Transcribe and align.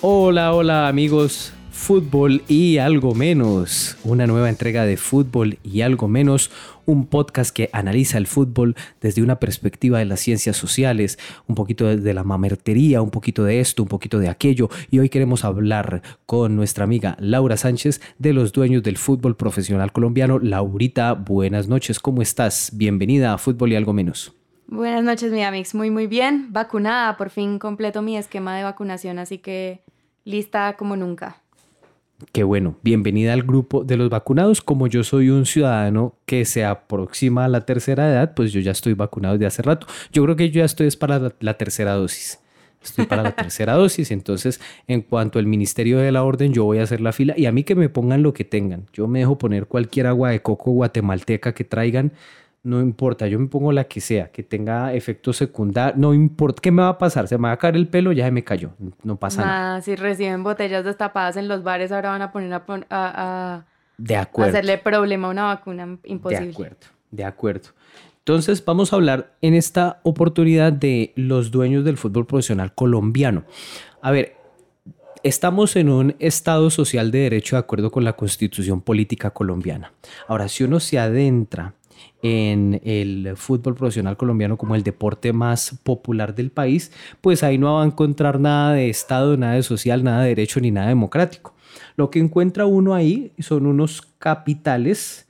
Hola, 0.00 0.54
hola 0.54 0.86
amigos, 0.86 1.52
fútbol 1.72 2.42
y 2.46 2.78
algo 2.78 3.16
menos. 3.16 3.96
Una 4.04 4.28
nueva 4.28 4.48
entrega 4.48 4.84
de 4.84 4.96
fútbol 4.96 5.58
y 5.64 5.80
algo 5.80 6.06
menos, 6.06 6.52
un 6.86 7.06
podcast 7.06 7.52
que 7.52 7.68
analiza 7.72 8.16
el 8.16 8.28
fútbol 8.28 8.76
desde 9.00 9.22
una 9.22 9.40
perspectiva 9.40 9.98
de 9.98 10.04
las 10.04 10.20
ciencias 10.20 10.56
sociales, 10.56 11.18
un 11.48 11.56
poquito 11.56 11.96
de 11.96 12.14
la 12.14 12.22
mamertería, 12.22 13.02
un 13.02 13.10
poquito 13.10 13.42
de 13.42 13.58
esto, 13.58 13.82
un 13.82 13.88
poquito 13.88 14.20
de 14.20 14.28
aquello. 14.28 14.68
Y 14.88 15.00
hoy 15.00 15.08
queremos 15.08 15.44
hablar 15.44 16.02
con 16.26 16.54
nuestra 16.54 16.84
amiga 16.84 17.16
Laura 17.18 17.56
Sánchez 17.56 18.00
de 18.20 18.32
los 18.32 18.52
dueños 18.52 18.84
del 18.84 18.98
fútbol 18.98 19.34
profesional 19.34 19.90
colombiano. 19.90 20.38
Laurita, 20.38 21.14
buenas 21.14 21.66
noches, 21.66 21.98
¿cómo 21.98 22.22
estás? 22.22 22.70
Bienvenida 22.72 23.34
a 23.34 23.38
Fútbol 23.38 23.72
y 23.72 23.74
algo 23.74 23.92
menos. 23.92 24.32
Buenas 24.70 25.02
noches, 25.02 25.32
mi 25.32 25.42
Amix. 25.42 25.74
Muy, 25.74 25.90
muy 25.90 26.06
bien. 26.06 26.52
Vacunada. 26.52 27.16
Por 27.16 27.30
fin 27.30 27.58
completo 27.58 28.02
mi 28.02 28.18
esquema 28.18 28.54
de 28.54 28.64
vacunación, 28.64 29.18
así 29.18 29.38
que 29.38 29.80
lista 30.28 30.76
como 30.76 30.94
nunca. 30.94 31.42
Qué 32.32 32.42
bueno, 32.42 32.76
bienvenida 32.82 33.32
al 33.32 33.42
grupo 33.44 33.84
de 33.84 33.96
los 33.96 34.10
vacunados. 34.10 34.60
Como 34.60 34.86
yo 34.88 35.02
soy 35.04 35.30
un 35.30 35.46
ciudadano 35.46 36.16
que 36.26 36.44
se 36.44 36.64
aproxima 36.64 37.44
a 37.44 37.48
la 37.48 37.64
tercera 37.64 38.10
edad, 38.10 38.34
pues 38.34 38.52
yo 38.52 38.60
ya 38.60 38.72
estoy 38.72 38.92
vacunado 38.92 39.34
desde 39.34 39.46
hace 39.46 39.62
rato. 39.62 39.86
Yo 40.12 40.22
creo 40.24 40.36
que 40.36 40.50
yo 40.50 40.58
ya 40.58 40.64
estoy 40.64 40.90
para 40.90 41.32
la, 41.40 41.54
tercera 41.54 41.92
dosis. 41.92 42.40
Estoy 42.82 43.06
para 43.06 43.22
la 43.22 43.32
tercera 43.36 43.74
dosis, 43.74 44.10
entonces 44.10 44.60
en 44.86 45.00
cuanto 45.00 45.38
al 45.38 45.46
Ministerio 45.46 45.98
de 45.98 46.12
la 46.12 46.24
Orden, 46.24 46.52
yo 46.52 46.64
voy 46.64 46.78
a 46.78 46.82
hacer 46.82 47.00
la 47.00 47.12
fila 47.12 47.34
y 47.36 47.46
a 47.46 47.52
mí 47.52 47.62
que 47.62 47.74
me 47.74 47.88
pongan 47.88 48.22
lo 48.22 48.34
que 48.34 48.44
tengan. 48.44 48.86
Yo 48.92 49.06
me 49.06 49.20
dejo 49.20 49.38
poner 49.38 49.66
cualquier 49.66 50.08
agua 50.08 50.30
de 50.30 50.42
coco 50.42 50.72
guatemalteca 50.72 51.54
que 51.54 51.64
traigan 51.64 52.12
no 52.62 52.80
importa, 52.80 53.26
yo 53.26 53.38
me 53.38 53.46
pongo 53.46 53.72
la 53.72 53.84
que 53.84 54.00
sea, 54.00 54.30
que 54.30 54.42
tenga 54.42 54.92
efectos 54.92 55.36
secundarios, 55.36 55.98
no 55.98 56.12
importa, 56.12 56.60
¿qué 56.60 56.70
me 56.70 56.82
va 56.82 56.90
a 56.90 56.98
pasar? 56.98 57.28
Se 57.28 57.38
me 57.38 57.48
va 57.48 57.52
a 57.52 57.56
caer 57.56 57.76
el 57.76 57.88
pelo, 57.88 58.12
ya 58.12 58.24
se 58.24 58.30
me 58.30 58.44
cayó, 58.44 58.72
no 59.02 59.16
pasa 59.16 59.44
nada. 59.44 59.80
Si 59.80 59.96
reciben 59.96 60.42
botellas 60.42 60.84
destapadas 60.84 61.36
en 61.36 61.48
los 61.48 61.62
bares, 61.62 61.92
ahora 61.92 62.10
van 62.10 62.22
a 62.22 62.32
poner 62.32 62.52
a, 62.52 62.62
a, 62.90 63.64
de 63.96 64.16
acuerdo. 64.16 64.50
hacerle 64.50 64.78
problema 64.78 65.28
a 65.28 65.30
una 65.30 65.44
vacuna 65.44 65.98
imposible. 66.04 66.46
De 66.46 66.52
acuerdo, 66.52 66.86
de 67.10 67.24
acuerdo. 67.24 67.68
Entonces 68.18 68.62
vamos 68.62 68.92
a 68.92 68.96
hablar 68.96 69.32
en 69.40 69.54
esta 69.54 70.00
oportunidad 70.02 70.72
de 70.72 71.12
los 71.16 71.50
dueños 71.50 71.84
del 71.84 71.96
fútbol 71.96 72.26
profesional 72.26 72.74
colombiano. 72.74 73.44
A 74.02 74.10
ver, 74.10 74.38
Estamos 75.24 75.74
en 75.76 75.88
un 75.88 76.14
Estado 76.20 76.70
social 76.70 77.10
de 77.10 77.18
derecho 77.18 77.56
de 77.56 77.60
acuerdo 77.60 77.90
con 77.90 78.04
la 78.04 78.12
constitución 78.14 78.80
política 78.80 79.30
colombiana. 79.30 79.92
Ahora, 80.28 80.48
si 80.48 80.64
uno 80.64 80.78
se 80.78 80.98
adentra 80.98 81.74
en 82.22 82.80
el 82.84 83.36
fútbol 83.36 83.74
profesional 83.74 84.16
colombiano 84.16 84.56
como 84.56 84.74
el 84.74 84.82
deporte 84.82 85.32
más 85.32 85.78
popular 85.82 86.34
del 86.34 86.50
país, 86.50 86.92
pues 87.20 87.42
ahí 87.42 87.58
no 87.58 87.74
va 87.74 87.82
a 87.82 87.86
encontrar 87.86 88.40
nada 88.40 88.72
de 88.72 88.88
Estado, 88.88 89.36
nada 89.36 89.54
de 89.54 89.62
social, 89.62 90.04
nada 90.04 90.22
de 90.22 90.28
derecho 90.28 90.60
ni 90.60 90.70
nada 90.70 90.88
democrático. 90.88 91.54
Lo 91.96 92.10
que 92.10 92.18
encuentra 92.18 92.66
uno 92.66 92.94
ahí 92.94 93.32
son 93.38 93.66
unos 93.66 94.02
capitales 94.18 95.26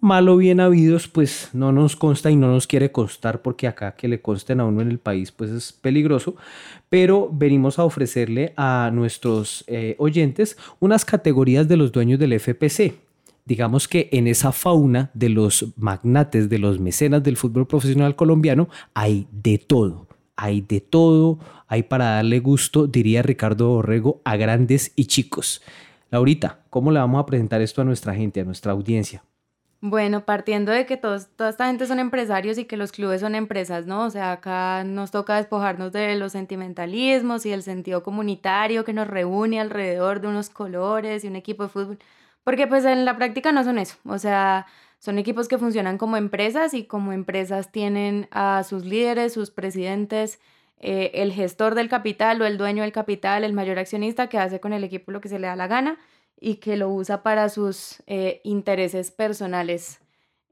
malo 0.00 0.36
bien 0.36 0.60
habidos, 0.60 1.08
pues 1.08 1.50
no 1.52 1.72
nos 1.72 1.96
consta 1.96 2.30
y 2.30 2.36
no 2.36 2.48
nos 2.48 2.66
quiere 2.66 2.92
constar 2.92 3.42
porque 3.42 3.66
acá 3.66 3.96
que 3.96 4.08
le 4.08 4.20
consten 4.20 4.60
a 4.60 4.64
uno 4.64 4.82
en 4.82 4.90
el 4.90 4.98
país 4.98 5.32
pues 5.32 5.50
es 5.50 5.72
peligroso, 5.72 6.36
pero 6.88 7.28
venimos 7.32 7.78
a 7.78 7.84
ofrecerle 7.84 8.52
a 8.56 8.90
nuestros 8.92 9.64
eh, 9.66 9.96
oyentes 9.98 10.56
unas 10.80 11.04
categorías 11.04 11.66
de 11.66 11.76
los 11.76 11.92
dueños 11.92 12.18
del 12.18 12.38
FPC 12.38 13.05
digamos 13.46 13.88
que 13.88 14.10
en 14.12 14.26
esa 14.26 14.52
fauna 14.52 15.10
de 15.14 15.30
los 15.30 15.72
magnates, 15.76 16.50
de 16.50 16.58
los 16.58 16.78
mecenas 16.78 17.22
del 17.22 17.38
fútbol 17.38 17.66
profesional 17.66 18.16
colombiano, 18.16 18.68
hay 18.92 19.26
de 19.32 19.56
todo. 19.56 20.08
Hay 20.38 20.60
de 20.60 20.82
todo, 20.82 21.38
hay 21.66 21.84
para 21.84 22.16
darle 22.16 22.40
gusto, 22.40 22.86
diría 22.86 23.22
Ricardo 23.22 23.68
Borrego, 23.68 24.20
a 24.24 24.36
grandes 24.36 24.92
y 24.94 25.06
chicos. 25.06 25.62
Laurita, 26.10 26.60
¿cómo 26.68 26.92
le 26.92 26.98
vamos 26.98 27.22
a 27.22 27.24
presentar 27.24 27.62
esto 27.62 27.80
a 27.80 27.84
nuestra 27.84 28.14
gente, 28.14 28.40
a 28.40 28.44
nuestra 28.44 28.72
audiencia? 28.72 29.24
Bueno, 29.80 30.24
partiendo 30.24 30.72
de 30.72 30.84
que 30.84 30.96
todos, 30.96 31.28
toda 31.36 31.50
esta 31.50 31.66
gente 31.68 31.86
son 31.86 32.00
empresarios 32.00 32.58
y 32.58 32.64
que 32.64 32.76
los 32.76 32.92
clubes 32.92 33.20
son 33.20 33.34
empresas, 33.34 33.86
¿no? 33.86 34.04
O 34.04 34.10
sea, 34.10 34.32
acá 34.32 34.84
nos 34.84 35.10
toca 35.10 35.36
despojarnos 35.36 35.92
de 35.92 36.16
los 36.16 36.32
sentimentalismos 36.32 37.46
y 37.46 37.50
del 37.50 37.62
sentido 37.62 38.02
comunitario 38.02 38.84
que 38.84 38.92
nos 38.92 39.06
reúne 39.06 39.60
alrededor 39.60 40.20
de 40.20 40.28
unos 40.28 40.50
colores 40.50 41.24
y 41.24 41.28
un 41.28 41.36
equipo 41.36 41.62
de 41.62 41.68
fútbol. 41.68 41.98
Porque 42.46 42.68
pues 42.68 42.84
en 42.84 43.04
la 43.04 43.16
práctica 43.16 43.50
no 43.50 43.64
son 43.64 43.76
eso, 43.76 43.96
o 44.06 44.18
sea, 44.18 44.66
son 45.00 45.18
equipos 45.18 45.48
que 45.48 45.58
funcionan 45.58 45.98
como 45.98 46.16
empresas 46.16 46.74
y 46.74 46.84
como 46.84 47.12
empresas 47.12 47.72
tienen 47.72 48.28
a 48.30 48.62
sus 48.62 48.84
líderes, 48.84 49.32
sus 49.32 49.50
presidentes, 49.50 50.38
eh, 50.78 51.10
el 51.14 51.32
gestor 51.32 51.74
del 51.74 51.88
capital 51.88 52.40
o 52.40 52.46
el 52.46 52.56
dueño 52.56 52.84
del 52.84 52.92
capital, 52.92 53.42
el 53.42 53.52
mayor 53.52 53.80
accionista 53.80 54.28
que 54.28 54.38
hace 54.38 54.60
con 54.60 54.72
el 54.72 54.84
equipo 54.84 55.10
lo 55.10 55.20
que 55.20 55.28
se 55.28 55.40
le 55.40 55.48
da 55.48 55.56
la 55.56 55.66
gana 55.66 55.98
y 56.40 56.58
que 56.58 56.76
lo 56.76 56.88
usa 56.88 57.24
para 57.24 57.48
sus 57.48 58.00
eh, 58.06 58.40
intereses 58.44 59.10
personales, 59.10 59.98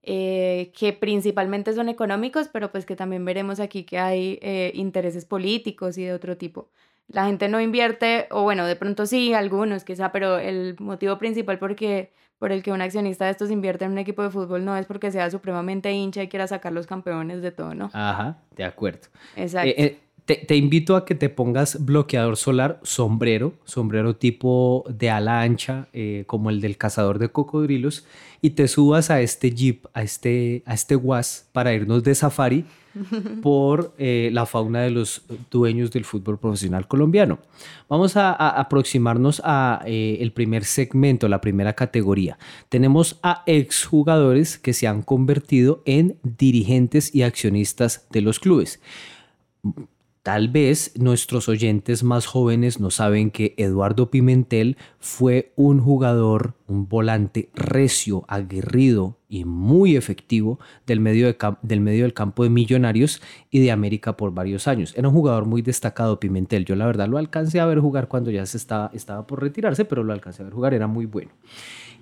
eh, 0.02 0.72
que 0.76 0.94
principalmente 0.94 1.74
son 1.74 1.88
económicos, 1.88 2.48
pero 2.48 2.72
pues 2.72 2.86
que 2.86 2.96
también 2.96 3.24
veremos 3.24 3.60
aquí 3.60 3.84
que 3.84 4.00
hay 4.00 4.40
intereses 4.74 5.26
políticos 5.26 5.96
y 5.96 6.02
de 6.02 6.12
otro 6.12 6.36
tipo 6.36 6.70
la 7.08 7.26
gente 7.26 7.48
no 7.48 7.60
invierte, 7.60 8.26
o 8.30 8.42
bueno, 8.42 8.66
de 8.66 8.76
pronto 8.76 9.06
sí, 9.06 9.34
algunos 9.34 9.84
quizá, 9.84 10.12
pero 10.12 10.38
el 10.38 10.76
motivo 10.78 11.18
principal 11.18 11.58
porque, 11.58 12.12
por 12.38 12.52
el 12.52 12.62
que 12.62 12.72
un 12.72 12.80
accionista 12.80 13.26
de 13.26 13.30
estos 13.30 13.50
invierte 13.50 13.84
en 13.84 13.92
un 13.92 13.98
equipo 13.98 14.22
de 14.22 14.30
fútbol 14.30 14.64
no 14.64 14.76
es 14.76 14.86
porque 14.86 15.10
sea 15.10 15.30
supremamente 15.30 15.92
hincha 15.92 16.22
y 16.22 16.28
quiera 16.28 16.46
sacar 16.46 16.72
los 16.72 16.86
campeones 16.86 17.42
de 17.42 17.52
todo, 17.52 17.74
¿no? 17.74 17.90
Ajá, 17.92 18.38
de 18.56 18.64
acuerdo. 18.64 19.08
Exacto. 19.36 19.68
Eh, 19.68 19.74
eh, 19.78 19.98
te, 20.26 20.56
invito 20.56 20.96
a 20.96 21.04
que 21.04 21.14
te 21.14 21.28
pongas 21.28 21.84
bloqueador 21.84 22.38
solar, 22.38 22.80
sombrero, 22.82 23.52
sombrero 23.64 24.16
tipo 24.16 24.84
de 24.88 25.10
ala 25.10 25.42
ancha, 25.42 25.88
eh, 25.92 26.24
como 26.26 26.48
el 26.48 26.62
del 26.62 26.78
cazador 26.78 27.18
de 27.18 27.28
cocodrilos, 27.28 28.06
y 28.40 28.50
te 28.50 28.66
subas 28.68 29.10
a 29.10 29.20
este 29.20 29.50
jeep, 29.50 29.86
a 29.92 30.02
este, 30.02 30.62
a 30.64 30.72
este 30.72 30.96
was 30.96 31.46
para 31.52 31.74
irnos 31.74 32.02
de 32.04 32.14
safari 32.14 32.64
por 33.42 33.94
eh, 33.98 34.30
la 34.32 34.46
fauna 34.46 34.80
de 34.80 34.90
los 34.90 35.26
dueños 35.50 35.90
del 35.90 36.06
fútbol 36.06 36.38
profesional 36.38 36.88
colombiano. 36.88 37.40
Vamos 37.90 38.16
a, 38.16 38.32
aproximarnos 38.32 39.42
a 39.44 39.82
eh, 39.84 40.18
el 40.20 40.32
primer 40.32 40.64
segmento, 40.64 41.28
la 41.28 41.42
primera 41.42 41.74
categoría. 41.74 42.38
Tenemos 42.70 43.18
a 43.22 43.42
exjugadores 43.44 44.56
que 44.56 44.72
se 44.72 44.86
han 44.86 45.02
convertido 45.02 45.82
en 45.84 46.16
dirigentes 46.22 47.14
y 47.14 47.22
accionistas 47.22 48.06
de 48.10 48.22
los 48.22 48.38
clubes. 48.38 48.80
Tal 50.24 50.48
vez 50.48 50.92
nuestros 50.96 51.50
oyentes 51.50 52.02
más 52.02 52.24
jóvenes 52.24 52.80
no 52.80 52.90
saben 52.90 53.30
que 53.30 53.52
Eduardo 53.58 54.10
Pimentel 54.10 54.78
fue 54.98 55.52
un 55.54 55.80
jugador, 55.80 56.54
un 56.66 56.88
volante 56.88 57.50
recio, 57.54 58.24
aguerrido 58.26 59.18
y 59.28 59.44
muy 59.44 59.96
efectivo 59.96 60.58
del 60.86 61.00
medio, 61.00 61.26
del 61.60 62.14
campo 62.14 62.42
de 62.42 62.48
Millonarios 62.48 63.20
y 63.50 63.60
de 63.60 63.70
América 63.70 64.16
por 64.16 64.32
varios 64.32 64.66
años. 64.66 64.94
Era 64.96 65.08
un 65.08 65.14
jugador 65.14 65.44
muy 65.44 65.60
destacado 65.60 66.18
Pimentel. 66.18 66.64
Yo 66.64 66.74
la 66.74 66.86
verdad 66.86 67.06
lo 67.06 67.18
alcancé 67.18 67.60
a 67.60 67.66
ver 67.66 67.80
jugar 67.80 68.08
cuando 68.08 68.30
ya 68.30 68.46
se 68.46 68.56
estaba, 68.56 68.90
estaba 68.94 69.26
por 69.26 69.42
retirarse, 69.42 69.84
pero 69.84 70.04
lo 70.04 70.14
alcancé 70.14 70.40
a 70.40 70.46
ver 70.46 70.54
jugar, 70.54 70.72
era 70.72 70.86
muy 70.86 71.04
bueno. 71.04 71.32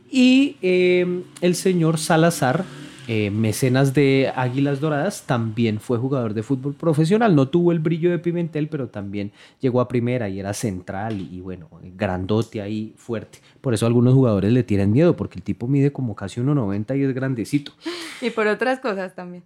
Y 0.08 0.58
eh, 0.62 1.24
el 1.40 1.56
señor 1.56 1.98
Salazar 1.98 2.64
eh, 3.08 3.30
mecenas 3.30 3.94
de 3.94 4.32
Águilas 4.34 4.80
Doradas, 4.80 5.24
también 5.26 5.80
fue 5.80 5.98
jugador 5.98 6.34
de 6.34 6.42
fútbol 6.42 6.74
profesional. 6.74 7.34
No 7.34 7.48
tuvo 7.48 7.72
el 7.72 7.78
brillo 7.78 8.10
de 8.10 8.18
Pimentel, 8.18 8.68
pero 8.68 8.88
también 8.88 9.32
llegó 9.60 9.80
a 9.80 9.88
primera 9.88 10.28
y 10.28 10.38
era 10.40 10.54
central 10.54 11.20
y, 11.20 11.40
bueno, 11.40 11.68
grandote 11.96 12.62
ahí, 12.62 12.94
fuerte. 12.96 13.38
Por 13.60 13.74
eso 13.74 13.86
algunos 13.86 14.14
jugadores 14.14 14.52
le 14.52 14.62
tienen 14.62 14.92
miedo, 14.92 15.16
porque 15.16 15.38
el 15.38 15.42
tipo 15.42 15.66
mide 15.66 15.92
como 15.92 16.14
casi 16.14 16.40
1,90 16.40 16.98
y 16.98 17.02
es 17.02 17.14
grandecito. 17.14 17.72
Y 18.20 18.30
por 18.30 18.46
otras 18.46 18.78
cosas 18.78 19.14
también. 19.14 19.42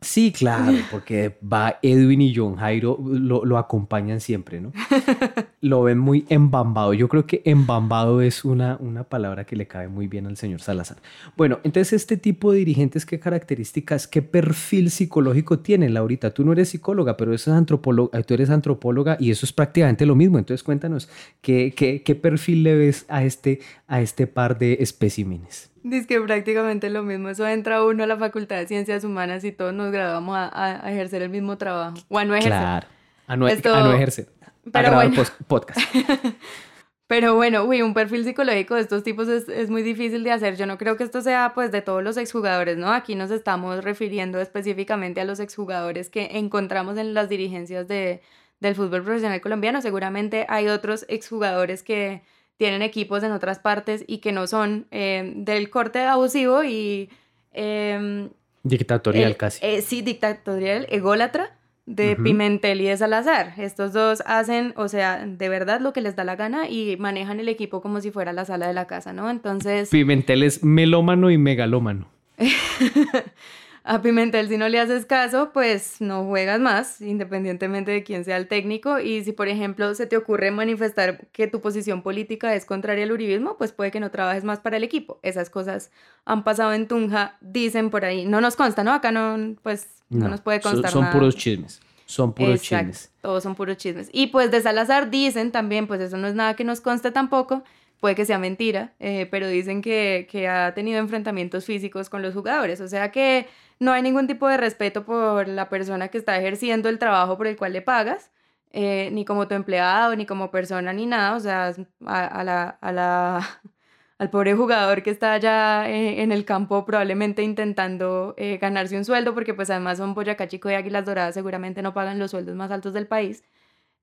Sí, 0.00 0.30
claro, 0.30 0.72
porque 0.92 1.36
va 1.42 1.80
Edwin 1.82 2.20
y 2.20 2.32
John 2.32 2.54
Jairo 2.54 2.98
lo, 3.02 3.58
acompañan 3.58 4.20
siempre, 4.20 4.60
¿no? 4.60 4.72
Lo 5.60 5.82
ven 5.82 5.98
muy 5.98 6.24
embambado. 6.28 6.94
Yo 6.94 7.08
creo 7.08 7.26
que 7.26 7.42
embambado 7.44 8.20
es 8.20 8.44
una, 8.44 8.76
una 8.78 9.02
palabra 9.02 9.44
que 9.44 9.56
le 9.56 9.66
cabe 9.66 9.88
muy 9.88 10.06
bien 10.06 10.28
al 10.28 10.36
señor 10.36 10.60
Salazar. 10.60 10.98
Bueno, 11.36 11.58
entonces 11.64 11.94
este 11.94 12.16
tipo 12.16 12.52
de 12.52 12.58
dirigentes, 12.60 13.04
¿qué 13.04 13.18
características, 13.18 14.06
qué 14.06 14.22
perfil 14.22 14.92
psicológico 14.92 15.58
tienen, 15.58 15.94
Laurita? 15.94 16.32
Tú 16.32 16.44
no 16.44 16.52
eres 16.52 16.68
psicóloga, 16.68 17.16
pero 17.16 17.34
eso 17.34 17.50
es 17.50 17.56
antropóloga, 17.56 18.22
tú 18.22 18.34
eres 18.34 18.50
antropóloga 18.50 19.16
y 19.18 19.32
eso 19.32 19.46
es 19.46 19.52
prácticamente 19.52 20.06
lo 20.06 20.14
mismo. 20.14 20.38
Entonces 20.38 20.62
cuéntanos, 20.62 21.08
¿qué, 21.40 21.74
qué, 21.76 22.04
qué 22.04 22.14
perfil 22.14 22.62
le 22.62 22.76
ves 22.76 23.04
a 23.08 23.24
este, 23.24 23.58
a 23.88 24.00
este 24.00 24.26
par 24.26 24.58
de 24.58 24.74
especímenes? 24.80 25.70
Dice 25.82 26.06
que 26.06 26.20
prácticamente 26.20 26.90
lo 26.90 27.02
mismo. 27.02 27.30
Eso 27.30 27.48
entra 27.48 27.82
uno 27.82 28.04
a 28.04 28.06
la 28.06 28.16
Facultad 28.16 28.56
de 28.56 28.66
Ciencias 28.66 29.02
Humanas 29.02 29.42
y 29.44 29.52
todos 29.52 29.72
nos 29.72 29.90
graduamos 29.90 30.36
a, 30.38 30.82
ejercer 30.90 31.22
el 31.22 31.30
mismo 31.30 31.56
trabajo. 31.56 31.96
O 32.08 32.18
a 32.18 32.24
no 32.24 32.34
ejercer. 32.34 32.52
Claro, 32.52 32.86
a 33.26 33.36
no, 33.36 33.48
ejercer. 33.48 34.28
Pero 34.70 34.92
bueno. 34.92 35.22
podcast. 35.46 35.80
Pero 37.06 37.36
bueno, 37.36 37.64
uy, 37.64 37.80
un 37.80 37.94
perfil 37.94 38.22
psicológico 38.22 38.74
de 38.74 38.82
estos 38.82 39.02
tipos 39.02 39.28
es, 39.28 39.48
es, 39.48 39.70
muy 39.70 39.82
difícil 39.82 40.22
de 40.24 40.30
hacer. 40.30 40.56
Yo 40.56 40.66
no 40.66 40.76
creo 40.76 40.98
que 40.98 41.04
esto 41.04 41.22
sea 41.22 41.52
pues 41.54 41.72
de 41.72 41.80
todos 41.80 42.04
los 42.04 42.18
exjugadores, 42.18 42.76
¿no? 42.76 42.92
Aquí 42.92 43.14
nos 43.14 43.30
estamos 43.30 43.82
refiriendo 43.82 44.38
específicamente 44.42 45.22
a 45.22 45.24
los 45.24 45.40
exjugadores 45.40 46.10
que 46.10 46.28
encontramos 46.32 46.98
en 46.98 47.14
las 47.14 47.30
dirigencias 47.30 47.88
de, 47.88 48.20
del 48.60 48.74
fútbol 48.74 49.02
profesional 49.02 49.40
colombiano. 49.40 49.80
Seguramente 49.80 50.44
hay 50.50 50.68
otros 50.68 51.06
exjugadores 51.08 51.82
que 51.82 52.20
tienen 52.58 52.82
equipos 52.82 53.22
en 53.22 53.32
otras 53.32 53.58
partes 53.58 54.04
y 54.06 54.18
que 54.18 54.32
no 54.32 54.46
son 54.46 54.86
eh, 54.90 55.32
del 55.36 55.70
corte 55.70 56.00
abusivo 56.00 56.64
y... 56.64 57.08
Em, 57.54 58.28
dictatorial 58.64 59.36
casi. 59.36 59.64
Eh, 59.64 59.80
sí, 59.80 60.02
dictatorial, 60.02 60.86
ególatra 60.90 61.56
de 61.86 62.16
Pimentel 62.16 62.82
y 62.82 62.84
de 62.84 62.96
Salazar. 62.98 63.54
Estos 63.56 63.94
dos 63.94 64.22
hacen, 64.26 64.74
o 64.76 64.88
sea, 64.88 65.24
de 65.24 65.48
verdad 65.48 65.80
lo 65.80 65.94
que 65.94 66.02
les 66.02 66.16
da 66.16 66.24
la 66.24 66.36
gana 66.36 66.68
y 66.68 66.96
manejan 66.98 67.40
el 67.40 67.48
equipo 67.48 67.80
como 67.80 68.02
si 68.02 68.10
fuera 68.10 68.34
la 68.34 68.44
sala 68.44 68.66
de 68.66 68.74
la 68.74 68.86
casa, 68.86 69.14
¿no? 69.14 69.30
Entonces... 69.30 69.88
Pimentel 69.88 70.42
es 70.42 70.62
melómano 70.62 71.30
y 71.30 71.38
megalómano. 71.38 72.08
a 73.88 74.02
Pimentel 74.02 74.48
si 74.48 74.58
no 74.58 74.68
le 74.68 74.78
haces 74.78 75.06
caso, 75.06 75.50
pues 75.54 76.00
no 76.00 76.22
juegas 76.26 76.60
más, 76.60 77.00
independientemente 77.00 77.90
de 77.90 78.02
quién 78.04 78.22
sea 78.22 78.36
el 78.36 78.46
técnico. 78.46 78.98
Y 78.98 79.24
si, 79.24 79.32
por 79.32 79.48
ejemplo, 79.48 79.94
se 79.94 80.06
te 80.06 80.18
ocurre 80.18 80.50
manifestar 80.50 81.26
que 81.32 81.46
tu 81.46 81.62
posición 81.62 82.02
política 82.02 82.54
es 82.54 82.66
contraria 82.66 83.04
al 83.04 83.12
uribismo, 83.12 83.56
pues 83.56 83.72
puede 83.72 83.90
que 83.90 83.98
no 83.98 84.10
trabajes 84.10 84.44
más 84.44 84.60
para 84.60 84.76
el 84.76 84.84
equipo. 84.84 85.18
Esas 85.22 85.48
cosas 85.48 85.90
han 86.26 86.44
pasado 86.44 86.74
en 86.74 86.86
Tunja, 86.86 87.38
dicen 87.40 87.88
por 87.88 88.04
ahí. 88.04 88.26
No 88.26 88.42
nos 88.42 88.56
consta, 88.56 88.84
¿no? 88.84 88.92
Acá 88.92 89.10
no, 89.10 89.56
pues, 89.62 89.88
no, 90.10 90.28
nos 90.28 90.42
puede 90.42 90.60
constar 90.60 90.90
son, 90.90 91.04
son 91.04 91.12
puros 91.12 91.34
chismes. 91.34 91.80
Son 92.04 92.34
puros 92.34 92.60
chismes. 92.60 93.10
Todos 93.22 93.42
son 93.42 93.54
puros 93.54 93.78
chismes. 93.78 94.10
Y 94.12 94.26
pues 94.26 94.50
de 94.50 94.60
Salazar 94.60 95.08
dicen 95.08 95.50
también, 95.50 95.86
pues 95.86 96.02
eso 96.02 96.18
no 96.18 96.28
es 96.28 96.34
nada 96.34 96.56
que 96.56 96.64
nos 96.64 96.82
conste 96.82 97.10
tampoco, 97.10 97.64
puede 98.00 98.14
que 98.14 98.24
sea 98.24 98.38
mentira, 98.38 98.94
eh, 99.00 99.26
pero 99.30 99.48
dicen 99.48 99.82
que, 99.82 100.26
que 100.30 100.48
ha 100.48 100.74
tenido 100.74 100.98
enfrentamientos 100.98 101.64
físicos 101.64 102.08
con 102.10 102.22
los 102.22 102.34
jugadores. 102.34 102.80
O 102.80 102.88
sea 102.88 103.10
que 103.10 103.46
no 103.80 103.92
hay 103.92 104.02
ningún 104.02 104.26
tipo 104.26 104.48
de 104.48 104.56
respeto 104.56 105.04
por 105.04 105.48
la 105.48 105.68
persona 105.68 106.08
que 106.08 106.18
está 106.18 106.38
ejerciendo 106.38 106.88
el 106.88 106.98
trabajo 106.98 107.36
por 107.36 107.46
el 107.46 107.56
cual 107.56 107.72
le 107.72 107.82
pagas, 107.82 108.30
eh, 108.72 109.10
ni 109.12 109.24
como 109.24 109.48
tu 109.48 109.54
empleado, 109.54 110.14
ni 110.16 110.26
como 110.26 110.50
persona, 110.50 110.92
ni 110.92 111.06
nada. 111.06 111.34
O 111.36 111.40
sea, 111.40 111.74
a, 112.06 112.44
la, 112.44 112.68
a 112.80 112.92
la, 112.92 113.60
al 114.18 114.30
pobre 114.30 114.54
jugador 114.54 115.02
que 115.02 115.10
está 115.10 115.32
allá 115.34 115.88
eh, 115.88 116.22
en 116.22 116.32
el 116.32 116.44
campo 116.44 116.84
probablemente 116.84 117.42
intentando 117.42 118.34
ganarse 118.60 118.96
un 118.96 119.04
sueldo, 119.04 119.34
porque 119.34 119.54
pues 119.54 119.70
además 119.70 119.98
son 119.98 120.14
Boyacá 120.14 120.48
Chico 120.48 120.70
y 120.70 120.74
Águilas 120.74 121.04
Doradas 121.04 121.34
seguramente 121.34 121.82
no 121.82 121.94
pagan 121.94 122.18
los 122.18 122.30
sueldos 122.30 122.54
más 122.56 122.70
altos 122.70 122.92
del 122.92 123.06
país. 123.06 123.44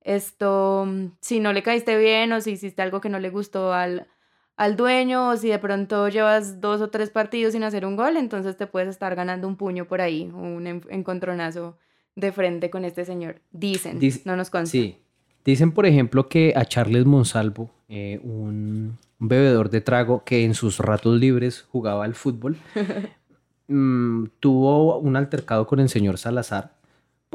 Esto, 0.06 0.88
si 1.20 1.40
no 1.40 1.52
le 1.52 1.64
caíste 1.64 1.98
bien 1.98 2.32
o 2.32 2.40
si 2.40 2.52
hiciste 2.52 2.84
algo 2.84 3.02
que 3.02 3.10
no 3.10 3.18
le 3.18 3.32
gustó 3.32 3.74
al, 3.74 4.08
al 4.56 4.76
dueño 4.76 5.30
o 5.30 5.36
si 5.36 5.50
de 5.50 5.58
pronto 5.58 6.08
llevas 6.10 6.62
dos 6.62 6.80
o 6.80 6.92
tres 6.92 7.10
partidos 7.10 7.54
sin 7.54 7.64
hacer 7.64 7.88
un 7.88 7.96
gol, 7.96 8.16
entonces 8.16 8.56
te 8.56 8.68
puedes 8.68 8.88
estar 8.88 9.16
ganando 9.16 9.48
un 9.48 9.56
puño 9.56 9.86
por 9.86 10.02
ahí, 10.02 10.32
un 10.32 10.68
encontronazo 10.90 11.78
de 12.16 12.32
frente 12.32 12.70
con 12.70 12.86
este 12.86 13.04
señor. 13.04 13.42
Dicen, 13.52 14.00
no 14.26 14.36
nos 14.36 14.52
consta. 14.52 14.72
Sí, 14.72 15.00
dicen 15.44 15.72
por 15.72 15.88
ejemplo 15.88 16.30
que 16.30 16.54
a 16.56 16.66
Charles 16.66 17.08
Monsalvo, 17.08 17.72
eh, 17.90 18.20
un, 18.24 19.00
bebedor 19.18 19.72
de 19.72 19.82
trago 19.82 20.24
que 20.24 20.44
en 20.44 20.54
sus 20.54 20.78
ratos 20.78 21.20
libres 21.20 21.66
jugaba 21.72 22.06
al 22.06 22.14
fútbol, 22.14 22.58
mm, 23.68 24.26
tuvo 24.40 25.00
un 25.00 25.16
altercado 25.16 25.66
con 25.66 25.80
el 25.80 25.90
señor 25.90 26.20
Salazar. 26.20 26.76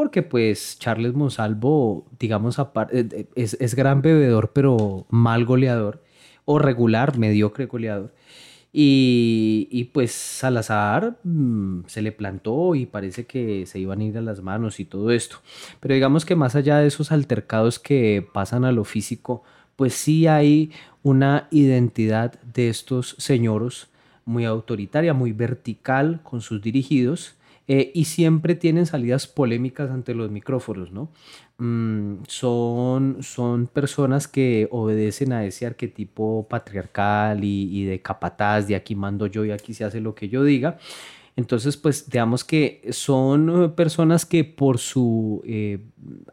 Porque 0.00 0.22
pues 0.22 0.78
Charles 0.78 1.12
Monsalvo, 1.12 2.06
digamos, 2.18 2.58
eh, 2.90 3.26
es, 3.34 3.52
es 3.60 3.74
gran 3.74 4.00
bebedor, 4.00 4.50
pero 4.54 5.04
mal 5.10 5.44
goleador 5.44 6.02
o 6.46 6.58
regular, 6.58 7.18
mediocre 7.18 7.66
goleador. 7.66 8.10
Y, 8.72 9.68
y, 9.70 9.84
pues 9.84 10.12
Salazar 10.12 11.18
mm, 11.22 11.80
se 11.86 12.00
le 12.00 12.12
plantó 12.12 12.74
y 12.74 12.86
parece 12.86 13.26
que 13.26 13.66
se 13.66 13.78
iban 13.78 14.00
a 14.00 14.04
ir 14.04 14.16
a 14.16 14.22
las 14.22 14.40
manos 14.40 14.80
y 14.80 14.86
todo 14.86 15.10
esto. 15.10 15.36
Pero 15.80 15.92
digamos 15.92 16.24
que 16.24 16.34
más 16.34 16.56
allá 16.56 16.78
de 16.78 16.86
esos 16.86 17.12
altercados 17.12 17.78
que 17.78 18.26
pasan 18.32 18.64
a 18.64 18.72
lo 18.72 18.84
físico, 18.84 19.42
pues 19.76 19.92
sí 19.92 20.26
hay 20.26 20.70
una 21.02 21.46
identidad 21.50 22.40
de 22.40 22.70
estos 22.70 23.16
señoros 23.18 23.88
muy 24.24 24.46
autoritaria, 24.46 25.12
muy 25.12 25.32
vertical 25.32 26.22
con 26.22 26.40
sus 26.40 26.62
dirigidos 26.62 27.34
eh, 27.72 27.92
y 27.94 28.06
siempre 28.06 28.56
tienen 28.56 28.84
salidas 28.84 29.28
polémicas 29.28 29.92
ante 29.92 30.12
los 30.12 30.28
micrófonos, 30.28 30.90
¿no? 30.90 31.12
Mm, 31.58 32.24
son, 32.26 33.18
son 33.20 33.68
personas 33.68 34.26
que 34.26 34.66
obedecen 34.72 35.32
a 35.32 35.44
ese 35.44 35.66
arquetipo 35.66 36.48
patriarcal 36.50 37.44
y, 37.44 37.84
de 37.84 38.02
capataz, 38.02 38.66
de 38.66 38.74
aquí 38.74 38.96
mando 38.96 39.28
yo 39.28 39.44
y 39.44 39.52
aquí 39.52 39.72
se 39.72 39.84
hace 39.84 40.00
lo 40.00 40.16
que 40.16 40.28
yo 40.28 40.42
diga. 40.42 40.78
Entonces, 41.36 41.76
pues 41.76 42.10
digamos 42.10 42.42
que 42.42 42.88
son 42.90 43.72
personas 43.76 44.26
que 44.26 44.42
por 44.42 44.78
su 44.78 45.40
eh, 45.46 45.78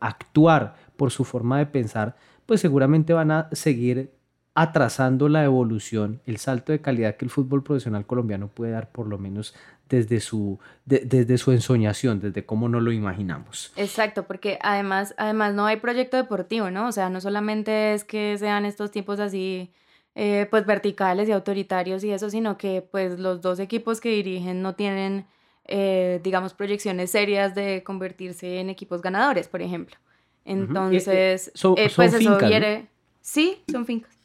actuar, 0.01 0.73
por 0.95 1.11
su 1.11 1.23
forma 1.23 1.59
de 1.59 1.67
pensar, 1.67 2.15
pues 2.47 2.61
seguramente 2.61 3.13
van 3.13 3.29
a 3.29 3.47
seguir 3.51 4.16
atrasando 4.57 5.29
la 5.29 5.43
evolución, 5.43 6.19
el 6.25 6.37
salto 6.37 6.71
de 6.71 6.81
calidad 6.81 7.15
que 7.15 7.25
el 7.25 7.29
fútbol 7.29 7.61
profesional 7.61 8.07
colombiano 8.07 8.47
puede 8.47 8.71
dar 8.71 8.91
por 8.91 9.05
lo 9.05 9.19
menos 9.19 9.53
desde 9.87 10.19
su, 10.19 10.57
desde 10.83 11.37
su 11.37 11.51
ensoñación, 11.51 12.19
desde 12.19 12.43
cómo 12.43 12.67
no 12.67 12.79
lo 12.79 12.91
imaginamos. 12.91 13.71
Exacto, 13.75 14.23
porque 14.23 14.57
además, 14.63 15.13
además 15.19 15.53
no 15.53 15.67
hay 15.67 15.77
proyecto 15.77 16.17
deportivo, 16.17 16.71
¿no? 16.71 16.87
O 16.87 16.91
sea, 16.91 17.11
no 17.11 17.21
solamente 17.21 17.93
es 17.93 18.03
que 18.03 18.35
sean 18.39 18.65
estos 18.65 18.89
tipos 18.89 19.19
así, 19.19 19.71
eh, 20.15 20.47
pues 20.49 20.65
verticales 20.65 21.29
y 21.29 21.33
autoritarios 21.33 22.03
y 22.03 22.09
eso, 22.09 22.31
sino 22.31 22.57
que 22.57 22.81
pues 22.81 23.19
los 23.19 23.41
dos 23.41 23.59
equipos 23.59 24.01
que 24.01 24.09
dirigen 24.09 24.63
no 24.63 24.73
tienen, 24.73 25.27
eh, 25.65 26.19
digamos, 26.23 26.55
proyecciones 26.55 27.11
serias 27.11 27.53
de 27.53 27.83
convertirse 27.83 28.59
en 28.59 28.71
equipos 28.71 29.03
ganadores, 29.03 29.47
por 29.47 29.61
ejemplo. 29.61 29.97
Entonces, 30.45 31.51
eh, 31.77 31.91
pues 31.95 32.13
eso 32.15 32.39
quiere... 32.39 32.87
Sí, 33.21 33.61
son 33.69 33.85
fincas. 33.85 34.16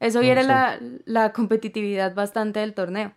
Eso 0.00 0.20
viene 0.20 0.44
la, 0.44 0.78
la, 1.06 1.32
competitividad 1.32 2.14
bastante 2.14 2.60
del 2.60 2.74
torneo. 2.74 3.12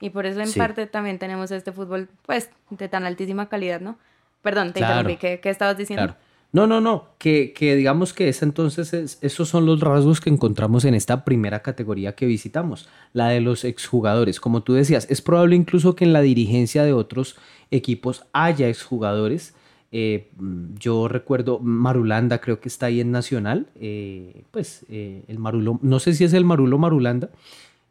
Y 0.00 0.10
por 0.10 0.26
eso 0.26 0.40
en 0.40 0.52
parte 0.52 0.86
también 0.86 1.18
tenemos 1.18 1.50
este 1.50 1.72
fútbol, 1.72 2.08
pues, 2.26 2.50
de 2.70 2.88
tan 2.88 3.04
altísima 3.04 3.48
calidad, 3.48 3.80
¿no? 3.80 3.98
Perdón, 4.42 4.72
te 4.72 4.80
interrumpí. 4.80 5.16
¿Qué, 5.16 5.40
estabas 5.44 5.78
diciendo? 5.78 6.16
No, 6.52 6.66
no, 6.66 6.80
no. 6.80 7.08
Que, 7.18 7.52
que 7.52 7.76
digamos 7.76 8.12
que 8.12 8.28
es 8.28 8.42
entonces, 8.42 9.18
esos 9.22 9.48
son 9.48 9.64
los 9.64 9.80
rasgos 9.80 10.20
que 10.20 10.30
encontramos 10.30 10.84
en 10.84 10.94
esta 10.94 11.24
primera 11.24 11.60
categoría 11.62 12.14
que 12.14 12.26
visitamos, 12.26 12.88
la 13.12 13.28
de 13.28 13.40
los 13.40 13.64
exjugadores. 13.64 14.40
Como 14.40 14.62
tú 14.62 14.74
decías, 14.74 15.06
es 15.08 15.22
probable 15.22 15.56
incluso 15.56 15.96
que 15.96 16.04
en 16.04 16.12
la 16.12 16.20
dirigencia 16.20 16.84
de 16.84 16.92
otros 16.92 17.36
equipos 17.70 18.24
haya 18.32 18.68
exjugadores 18.68 19.54
eh, 19.96 20.28
yo 20.76 21.06
recuerdo 21.06 21.60
Marulanda, 21.60 22.40
creo 22.40 22.58
que 22.58 22.66
está 22.68 22.86
ahí 22.86 23.00
en 23.00 23.12
Nacional. 23.12 23.68
Eh, 23.76 24.42
pues 24.50 24.84
eh, 24.88 25.22
el 25.28 25.38
Marulo, 25.38 25.78
no 25.82 26.00
sé 26.00 26.14
si 26.14 26.24
es 26.24 26.32
el 26.32 26.44
Marulo 26.44 26.78
Marulanda. 26.78 27.30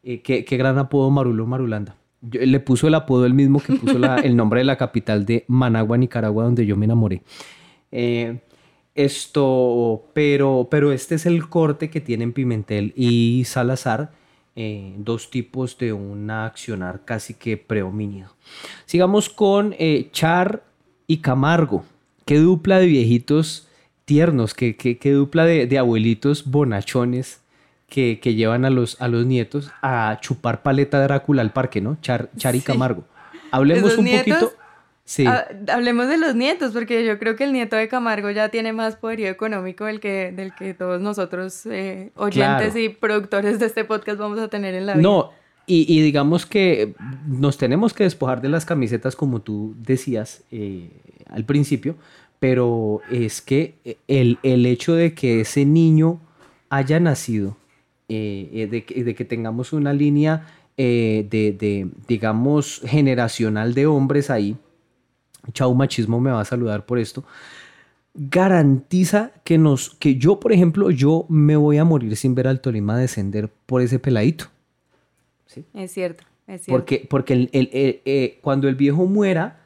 Qué, 0.03 0.45
gran 0.57 0.77
apodo 0.77 1.10
Marulo 1.12 1.48
Marulanda. 1.48 1.95
le 2.29 2.60
puso 2.60 2.89
el 2.89 2.95
apodo 2.95 3.25
el 3.25 3.33
mismo 3.33 3.62
que 3.62 3.75
puso 3.75 3.95
el 4.22 4.36
nombre 4.36 4.60
de 4.60 4.65
la 4.65 4.75
capital 4.75 5.25
de 5.25 5.45
Managua, 5.48 5.98
Nicaragua, 5.98 6.43
donde 6.43 6.65
yo 6.65 6.75
me 6.75 6.83
enamoré. 6.83 7.22
esto, 8.93 10.03
pero, 10.12 10.67
pero 10.69 10.91
este 10.91 11.15
es 11.15 11.25
el 11.25 11.48
corte 11.48 11.89
que 11.89 12.01
tienen 12.01 12.33
Pimentel 12.33 12.91
y 12.98 13.43
Salazar. 13.45 14.12
dos 14.98 15.29
tipos 15.29 15.77
de 15.77 15.93
una 15.93 16.48
accionar 16.48 17.05
casi 17.05 17.33
que 17.33 17.55
prehomínido. 17.55 18.36
Sigamos 18.86 19.29
con 19.29 19.74
Char 20.12 20.63
y 21.07 21.19
Camargo. 21.19 21.86
Qué 22.25 22.38
dupla 22.38 22.80
de 22.80 22.86
viejitos 22.86 23.68
tiernos, 24.06 24.53
qué, 24.53 24.75
qué, 24.75 25.12
dupla 25.12 25.46
de, 25.46 25.77
abuelitos 25.77 26.50
bonachones 26.50 27.42
que, 27.88 28.18
llevan 28.18 28.65
a 28.65 28.70
los, 28.70 29.01
a 29.01 29.08
los 29.08 29.25
nietos 29.25 29.72
a 29.82 30.18
chupar 30.22 30.63
paleta 30.63 31.01
Drácula 31.01 31.42
al 31.42 31.53
parque, 31.53 31.82
¿no? 31.82 31.98
Char, 32.01 32.30
y 32.53 32.62
Camargo. 32.62 33.06
Hablemos 33.51 33.98
un 33.98 34.06
poquito. 34.06 34.53
Sí. 35.06 35.25
hablemos 35.68 36.08
de 36.08 36.18
los 36.18 36.34
nietos, 36.34 36.72
porque 36.72 37.06
yo 37.06 37.20
creo 37.20 37.36
que 37.36 37.44
el 37.44 37.51
nieto 37.51 37.75
de 37.75 37.89
Camargo 37.89 38.32
ya 38.32 38.48
tiene 38.50 38.72
más 38.72 38.96
poderío 38.96 39.27
económico 39.27 39.84
del 39.84 40.00
que, 40.00 40.32
del 40.32 40.56
que 40.56 40.74
todos 40.74 41.01
nosotros, 41.01 41.65
eh, 41.65 42.12
oyentes 42.15 42.75
y 42.77 42.88
productores 42.88 43.60
de 43.60 43.65
este 43.65 43.84
podcast, 43.84 44.18
vamos 44.18 44.39
a 44.39 44.48
tener 44.48 44.74
en 44.75 44.86
la 44.86 44.94
vida. 44.94 45.01
No, 45.01 45.32
y, 45.65 46.01
digamos 46.01 46.46
que 46.46 46.94
nos 47.25 47.58
tenemos 47.58 47.94
que 47.94 48.03
despojar 48.03 48.42
de 48.42 48.50
las 48.50 48.65
camisetas, 48.65 49.15
como 49.15 49.42
tú 49.42 49.75
decías 49.77 50.44
eh, 50.51 50.89
al 51.34 51.44
principio, 51.44 51.96
pero 52.40 53.02
es 53.12 53.42
que 53.42 53.75
el, 54.08 54.40
el, 54.44 54.66
hecho 54.66 54.94
de 54.96 55.13
que 55.13 55.42
ese 55.42 55.66
niño 55.66 56.20
haya 56.70 57.00
nacido, 57.00 57.58
eh, 58.08 58.50
eh, 58.54 58.68
de, 58.68 58.86
que, 58.86 59.04
de, 59.04 59.16
que, 59.16 59.25
tengamos 59.25 59.74
una 59.74 59.92
línea 59.94 60.48
de, 60.78 61.28
de, 61.30 61.90
digamos, 62.08 62.82
generacional 62.86 63.74
de 63.74 63.86
hombres 63.86 64.30
ahí, 64.30 64.56
Chau 65.52 65.74
Machismo 65.75 66.20
me 66.20 66.32
va 66.32 66.42
a 66.42 66.46
saludar 66.46 66.86
por 66.86 67.00
esto, 67.00 67.25
garantiza 68.13 69.32
que 69.44 69.58
nos, 69.58 69.90
que 69.96 70.16
yo, 70.16 70.40
por 70.40 70.54
ejemplo, 70.54 70.92
yo 70.92 71.25
me 71.30 71.56
voy 71.56 71.78
a 71.78 71.84
morir 71.84 72.16
sin 72.16 72.36
ver 72.36 72.48
al 72.48 72.62
Tolima 72.62 72.98
descender 72.98 73.50
por 73.66 73.82
ese 73.82 74.00
peladito. 74.00 74.46
Es 75.74 75.92
cierto, 75.92 76.24
es 76.48 76.63
cierto. 76.63 76.72
Porque, 76.72 77.06
porque 77.10 77.34
el, 77.34 77.50
el, 77.54 77.70
eh, 77.74 78.40
cuando 78.42 78.68
el 78.68 78.75
viejo 78.75 79.06
muera, 79.06 79.62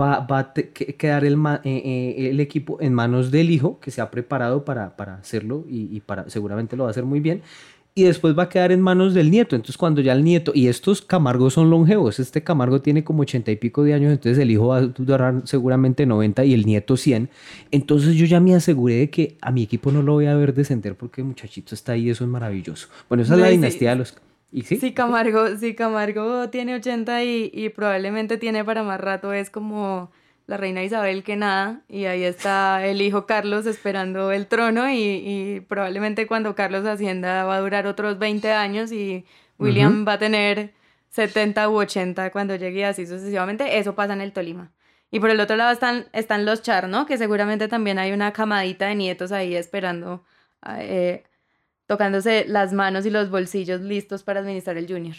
va, 0.00 0.20
va 0.20 0.38
a 0.38 0.52
quedar 0.52 1.24
el, 1.24 1.34
eh, 1.34 1.58
eh, 1.64 2.30
el, 2.30 2.40
equipo 2.40 2.78
en 2.80 2.94
manos 2.94 3.30
del 3.30 3.50
hijo, 3.50 3.78
que 3.80 3.90
se 3.90 4.00
ha 4.00 4.10
preparado 4.10 4.64
para, 4.64 4.96
para 4.96 5.14
hacerlo 5.16 5.64
y, 5.68 5.94
y, 5.96 6.00
para, 6.00 6.28
seguramente 6.28 6.76
lo 6.76 6.84
va 6.84 6.90
a 6.90 6.92
hacer 6.92 7.04
muy 7.04 7.20
bien. 7.20 7.42
Y 7.94 8.04
después 8.04 8.38
va 8.38 8.44
a 8.44 8.48
quedar 8.48 8.70
en 8.70 8.80
manos 8.80 9.12
del 9.12 9.28
nieto. 9.28 9.56
Entonces, 9.56 9.76
cuando 9.76 10.00
ya 10.00 10.12
el 10.12 10.22
nieto, 10.22 10.52
y 10.54 10.68
estos 10.68 11.02
Camargos 11.02 11.54
son 11.54 11.68
longevos, 11.68 12.20
este 12.20 12.44
Camargo 12.44 12.80
tiene 12.80 13.02
como 13.02 13.22
ochenta 13.22 13.50
y 13.50 13.56
pico 13.56 13.82
de 13.82 13.92
años, 13.92 14.12
entonces 14.12 14.38
el 14.38 14.52
hijo 14.52 14.68
va 14.68 14.76
a 14.76 14.82
durar 14.82 15.42
seguramente 15.46 16.06
90 16.06 16.44
y 16.44 16.54
el 16.54 16.64
nieto 16.64 16.96
100. 16.96 17.28
Entonces, 17.72 18.14
yo 18.14 18.24
ya 18.26 18.38
me 18.38 18.54
aseguré 18.54 18.94
de 18.94 19.10
que 19.10 19.36
a 19.40 19.50
mi 19.50 19.64
equipo 19.64 19.90
no 19.90 20.02
lo 20.02 20.12
voy 20.12 20.26
a 20.26 20.36
ver 20.36 20.54
descender 20.54 20.94
porque 20.94 21.22
el 21.22 21.26
muchachito 21.26 21.74
está 21.74 21.92
ahí, 21.92 22.08
eso 22.08 22.22
es 22.22 22.30
maravilloso. 22.30 22.86
Bueno, 23.08 23.24
esa 23.24 23.34
es 23.34 23.40
la 23.40 23.48
dinastía 23.48 23.90
de 23.90 23.96
los. 23.96 24.14
¿Y 24.50 24.62
sí? 24.62 24.92
Camargo, 24.92 25.56
sí, 25.56 25.74
Camargo 25.74 26.48
tiene 26.50 26.74
80 26.74 27.24
y, 27.24 27.50
y 27.52 27.68
probablemente 27.68 28.38
tiene 28.38 28.64
para 28.64 28.82
más 28.82 29.00
rato, 29.00 29.32
es 29.32 29.50
como 29.50 30.10
la 30.48 30.56
reina 30.56 30.82
Isabel 30.82 31.22
que 31.24 31.36
nada, 31.36 31.82
y 31.88 32.06
ahí 32.06 32.24
está 32.24 32.84
el 32.86 33.02
hijo 33.02 33.26
Carlos 33.26 33.66
esperando 33.66 34.32
el 34.32 34.46
trono, 34.46 34.90
y, 34.90 35.62
probablemente 35.68 36.26
cuando 36.26 36.54
Carlos 36.54 36.86
ascienda 36.86 37.44
va 37.44 37.56
a 37.56 37.60
durar 37.60 37.86
otros 37.86 38.18
20 38.18 38.50
años 38.52 38.90
y 38.90 39.26
William 39.58 40.06
va 40.08 40.14
a 40.14 40.18
tener 40.18 40.72
70 41.10 41.68
u 41.68 41.76
80 41.76 42.30
cuando 42.30 42.56
llegue 42.56 42.86
así 42.86 43.06
sucesivamente. 43.06 43.78
Eso 43.78 43.94
pasa 43.94 44.14
en 44.14 44.22
el 44.22 44.32
Tolima. 44.32 44.72
Y 45.10 45.20
por 45.20 45.28
el 45.30 45.40
otro 45.40 45.56
lado 45.56 45.70
están, 45.70 46.06
están 46.12 46.46
los 46.46 46.62
Char, 46.62 46.88
¿no? 46.88 47.04
Que 47.04 47.18
seguramente 47.18 47.68
también 47.68 47.98
hay 47.98 48.12
una 48.12 48.32
camadita 48.32 48.86
de 48.86 48.94
nietos 48.94 49.32
ahí 49.32 49.54
esperando, 49.54 50.24
eh, 50.78 51.24
tocándose 51.88 52.44
las 52.46 52.72
manos 52.72 53.06
y 53.06 53.10
los 53.10 53.30
bolsillos 53.30 53.80
listos 53.80 54.22
para 54.22 54.40
administrar 54.40 54.76
el 54.76 54.86
Junior. 54.86 55.16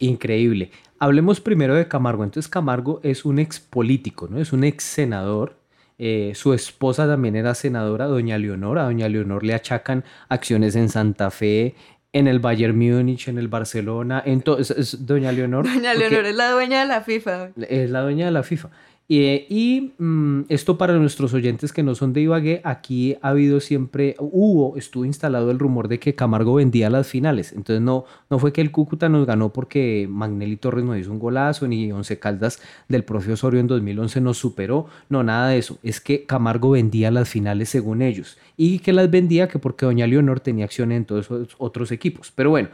Increíble. 0.00 0.72
Hablemos 0.98 1.40
primero 1.40 1.74
de 1.74 1.86
Camargo. 1.86 2.24
Entonces 2.24 2.50
Camargo 2.50 3.00
es 3.02 3.24
un 3.24 3.38
ex 3.38 3.60
político, 3.60 4.28
¿no? 4.28 4.38
Es 4.38 4.52
un 4.52 4.64
ex 4.64 4.82
senador. 4.82 5.56
Eh, 5.98 6.32
su 6.34 6.52
esposa 6.52 7.06
también 7.06 7.36
era 7.36 7.54
senadora, 7.54 8.06
doña 8.06 8.38
Leonor. 8.38 8.78
A 8.78 8.84
doña 8.84 9.08
Leonor 9.08 9.44
le 9.44 9.54
achacan 9.54 10.04
acciones 10.28 10.74
en 10.74 10.88
Santa 10.88 11.30
Fe, 11.30 11.76
en 12.12 12.26
el 12.26 12.40
Bayern 12.40 12.76
Múnich, 12.76 13.28
en 13.28 13.38
el 13.38 13.46
Barcelona. 13.46 14.20
Entonces, 14.26 15.06
doña 15.06 15.30
Leonor. 15.30 15.64
Doña 15.72 15.94
Leonor 15.94 16.26
es 16.26 16.34
la 16.34 16.50
dueña 16.50 16.80
de 16.80 16.86
la 16.86 17.02
FIFA. 17.02 17.50
Es 17.68 17.90
la 17.90 18.00
dueña 18.00 18.24
de 18.24 18.32
la 18.32 18.42
FIFA. 18.42 18.70
Y 19.12 19.92
mm, 19.98 20.42
esto 20.48 20.78
para 20.78 20.96
nuestros 20.96 21.34
oyentes 21.34 21.72
que 21.72 21.82
no 21.82 21.96
son 21.96 22.12
de 22.12 22.20
Ibagué, 22.20 22.60
aquí 22.62 23.16
ha 23.22 23.30
habido 23.30 23.58
siempre, 23.58 24.14
hubo, 24.20 24.76
estuvo 24.76 25.04
instalado 25.04 25.50
el 25.50 25.58
rumor 25.58 25.88
de 25.88 25.98
que 25.98 26.14
Camargo 26.14 26.54
vendía 26.54 26.88
las 26.90 27.08
finales. 27.08 27.52
Entonces 27.52 27.82
no, 27.82 28.04
no 28.30 28.38
fue 28.38 28.52
que 28.52 28.60
el 28.60 28.70
Cúcuta 28.70 29.08
nos 29.08 29.26
ganó 29.26 29.52
porque 29.52 30.06
Magnelli 30.08 30.56
Torres 30.56 30.84
nos 30.84 30.96
hizo 30.96 31.10
un 31.10 31.18
golazo, 31.18 31.66
ni 31.66 31.90
Once 31.90 32.20
Caldas 32.20 32.62
del 32.86 33.02
profe 33.02 33.32
Osorio 33.32 33.58
en 33.58 33.66
2011 33.66 34.20
nos 34.20 34.38
superó. 34.38 34.86
No, 35.08 35.24
nada 35.24 35.48
de 35.48 35.58
eso. 35.58 35.80
Es 35.82 36.00
que 36.00 36.24
Camargo 36.24 36.70
vendía 36.70 37.10
las 37.10 37.28
finales 37.28 37.68
según 37.68 38.02
ellos. 38.02 38.38
Y 38.56 38.78
que 38.78 38.92
las 38.92 39.10
vendía 39.10 39.48
que 39.48 39.58
porque 39.58 39.86
Doña 39.86 40.06
Leonor 40.06 40.38
tenía 40.38 40.66
acciones 40.66 40.98
en 40.98 41.04
todos 41.04 41.26
esos 41.26 41.56
otros 41.58 41.90
equipos. 41.90 42.32
Pero 42.32 42.50
bueno. 42.50 42.68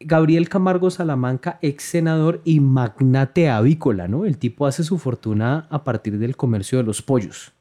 Gabriel 0.00 0.48
Camargo 0.48 0.90
Salamanca, 0.90 1.58
ex 1.60 1.84
senador 1.84 2.40
y 2.44 2.60
magnate 2.60 3.50
avícola, 3.50 4.08
¿no? 4.08 4.24
El 4.24 4.38
tipo 4.38 4.66
hace 4.66 4.82
su 4.82 4.98
fortuna 4.98 5.66
a 5.68 5.84
partir 5.84 6.18
del 6.18 6.36
comercio 6.36 6.78
de 6.78 6.84
los 6.84 7.02
pollos. 7.02 7.52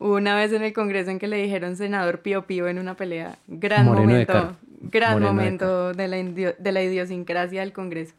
Una 0.00 0.34
vez 0.34 0.52
en 0.52 0.62
el 0.62 0.72
Congreso 0.72 1.10
en 1.10 1.20
que 1.20 1.28
le 1.28 1.40
dijeron 1.40 1.76
senador 1.76 2.20
Pío 2.20 2.46
Pío 2.46 2.66
en 2.66 2.80
una 2.80 2.96
pelea. 2.96 3.38
Gran 3.46 3.86
momento, 3.86 4.56
gran 4.82 5.22
momento 5.22 5.94
de, 5.94 6.08
la 6.08 6.16
de, 6.16 6.72
la 6.72 6.82
idiosincrasia 6.82 7.60
del 7.60 7.72
Congreso. 7.72 8.14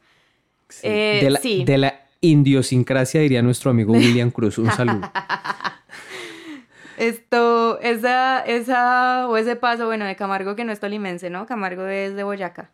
Sí. 0.70 0.88
Eh, 0.88 1.20
de, 1.24 1.30
la, 1.30 1.40
de 1.42 1.78
la 1.78 2.02
idiosincrasia 2.22 3.20
diría 3.20 3.42
nuestro 3.42 3.70
amigo 3.70 3.92
William 3.92 4.32
Cruz. 4.32 4.58
Un 4.58 4.72
saludo. 4.72 5.02
Esto, 6.98 7.80
esa, 7.82 8.40
esa, 8.40 9.28
o 9.28 9.38
ese 9.38 9.56
paso, 9.56 9.86
bueno, 9.86 10.06
de 10.06 10.16
Camargo 10.16 10.56
que 10.56 10.64
no 10.64 10.72
es 10.72 10.80
tolimense, 10.80 11.30
¿no? 11.30 11.46
Camargo 11.46 11.86
es 11.86 12.16
de 12.16 12.24
Boyacá 12.24 12.72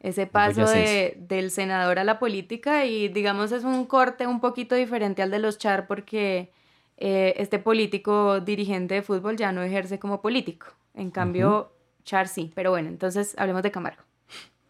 ese 0.00 0.26
paso 0.26 0.68
de, 0.68 1.16
del 1.18 1.50
senador 1.50 1.98
a 1.98 2.04
la 2.04 2.18
política 2.18 2.84
y 2.84 3.08
digamos 3.08 3.52
es 3.52 3.64
un 3.64 3.86
corte 3.86 4.26
un 4.26 4.40
poquito 4.40 4.74
diferente 4.74 5.22
al 5.22 5.30
de 5.30 5.38
los 5.38 5.58
Char 5.58 5.86
porque 5.86 6.50
eh, 6.98 7.34
este 7.38 7.58
político 7.58 8.40
dirigente 8.40 8.94
de 8.94 9.02
fútbol 9.02 9.36
ya 9.36 9.52
no 9.52 9.62
ejerce 9.62 9.98
como 9.98 10.20
político. 10.20 10.66
En 10.94 11.10
cambio, 11.10 11.72
Char 12.04 12.28
sí. 12.28 12.52
Pero 12.54 12.70
bueno, 12.70 12.88
entonces 12.88 13.34
hablemos 13.38 13.62
de 13.62 13.70
Camargo. 13.70 14.02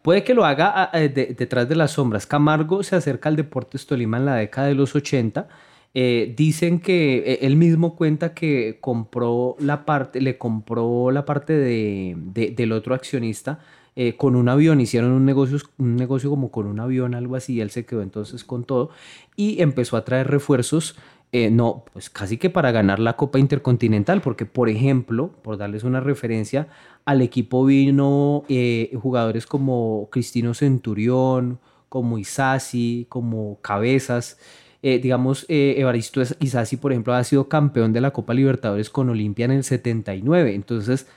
Puede 0.01 0.23
que 0.23 0.33
lo 0.33 0.45
haga 0.45 0.89
detrás 0.93 1.67
de 1.67 1.75
las 1.75 1.91
sombras. 1.91 2.25
Camargo 2.25 2.83
se 2.83 2.95
acerca 2.95 3.29
al 3.29 3.35
Deportes 3.35 3.85
Tolima 3.85 4.17
en 4.17 4.25
la 4.25 4.35
década 4.35 4.67
de 4.67 4.75
los 4.75 4.95
80. 4.95 5.47
Eh, 5.93 6.33
dicen 6.37 6.79
que 6.79 7.17
eh, 7.17 7.39
él 7.41 7.55
mismo 7.55 7.95
cuenta 7.95 8.33
que 8.33 8.77
compró 8.79 9.55
la 9.59 9.85
parte, 9.85 10.21
le 10.21 10.37
compró 10.37 11.11
la 11.11 11.25
parte 11.25 11.53
de, 11.53 12.15
del 12.15 12.71
otro 12.71 12.93
accionista 12.93 13.59
eh, 13.99 14.15
con 14.15 14.35
un 14.35 14.47
avión, 14.47 14.79
hicieron 14.79 15.09
un 15.09 15.25
negocio, 15.25 15.57
un 15.79 15.95
negocio 15.95 16.29
como 16.29 16.51
con 16.51 16.67
un 16.67 16.79
avión, 16.79 17.15
algo 17.15 17.35
así, 17.35 17.55
y 17.55 17.61
él 17.61 17.71
se 17.71 17.83
quedó 17.83 18.03
entonces 18.03 18.43
con 18.43 18.63
todo 18.63 18.91
y 19.35 19.59
empezó 19.59 19.97
a 19.97 20.05
traer 20.05 20.27
refuerzos. 20.27 20.95
Eh, 21.31 21.49
no, 21.49 21.83
pues 21.91 22.11
casi 22.11 22.37
que 22.37 22.51
para 22.51 22.71
ganar 22.71 22.99
la 22.99 23.15
Copa 23.17 23.39
Intercontinental, 23.39 24.21
porque 24.21 24.45
por 24.45 24.69
ejemplo, 24.69 25.31
por 25.41 25.57
darles 25.57 25.83
una 25.83 25.99
referencia, 25.99 26.67
al 27.05 27.23
equipo 27.23 27.65
vino 27.65 28.43
eh, 28.49 28.95
jugadores 29.01 29.47
como 29.47 30.09
Cristino 30.11 30.53
Centurión, 30.53 31.57
como 31.89 32.19
Isasi, 32.19 33.07
como 33.09 33.59
Cabezas, 33.61 34.37
digamos, 34.83 35.45
Evaristo 35.49 36.21
Isasi, 36.39 36.77
por 36.77 36.91
ejemplo, 36.91 37.13
ha 37.13 37.23
sido 37.23 37.49
campeón 37.49 37.93
de 37.93 37.99
la 37.99 38.11
Copa 38.11 38.35
Libertadores 38.35 38.91
con 38.91 39.09
Olimpia 39.09 39.45
en 39.45 39.51
el 39.51 39.63
79, 39.63 40.53
entonces 40.53 41.07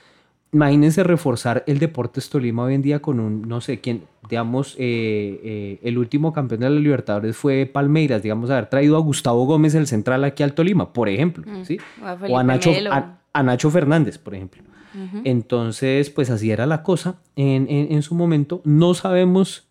imagínense 0.53 1.03
reforzar 1.03 1.63
el 1.67 1.79
Deportes 1.79 2.29
Tolima 2.29 2.63
hoy 2.63 2.75
en 2.75 2.81
día 2.81 3.01
con 3.01 3.19
un, 3.19 3.47
no 3.47 3.61
sé 3.61 3.79
quién, 3.79 4.03
digamos, 4.29 4.75
eh, 4.77 5.39
eh, 5.43 5.79
el 5.83 5.97
último 5.97 6.33
campeón 6.33 6.61
de 6.61 6.69
la 6.69 6.79
Libertadores 6.79 7.37
fue 7.37 7.65
Palmeiras, 7.65 8.21
digamos, 8.21 8.49
haber 8.49 8.67
traído 8.67 8.97
a 8.97 8.99
Gustavo 8.99 9.45
Gómez, 9.45 9.75
el 9.75 9.87
central, 9.87 10.23
aquí 10.23 10.43
al 10.43 10.53
Tolima, 10.53 10.91
por 10.91 11.07
ejemplo, 11.07 11.43
mm, 11.47 11.63
¿sí? 11.63 11.77
O 12.27 12.37
a, 12.37 12.43
Nacho, 12.43 12.71
a, 13.33 13.43
Nacho, 13.43 13.71
Fernández, 13.71 14.17
por 14.17 14.35
ejemplo. 14.35 14.63
Entonces, 15.23 16.09
pues 16.09 16.29
así 16.29 16.51
era 16.51 16.65
la 16.65 16.83
cosa 16.83 17.15
en, 17.37 17.67
en, 17.69 18.01
su 18.01 18.13
momento. 18.13 18.61
No 18.65 18.93
sabemos, 18.93 19.69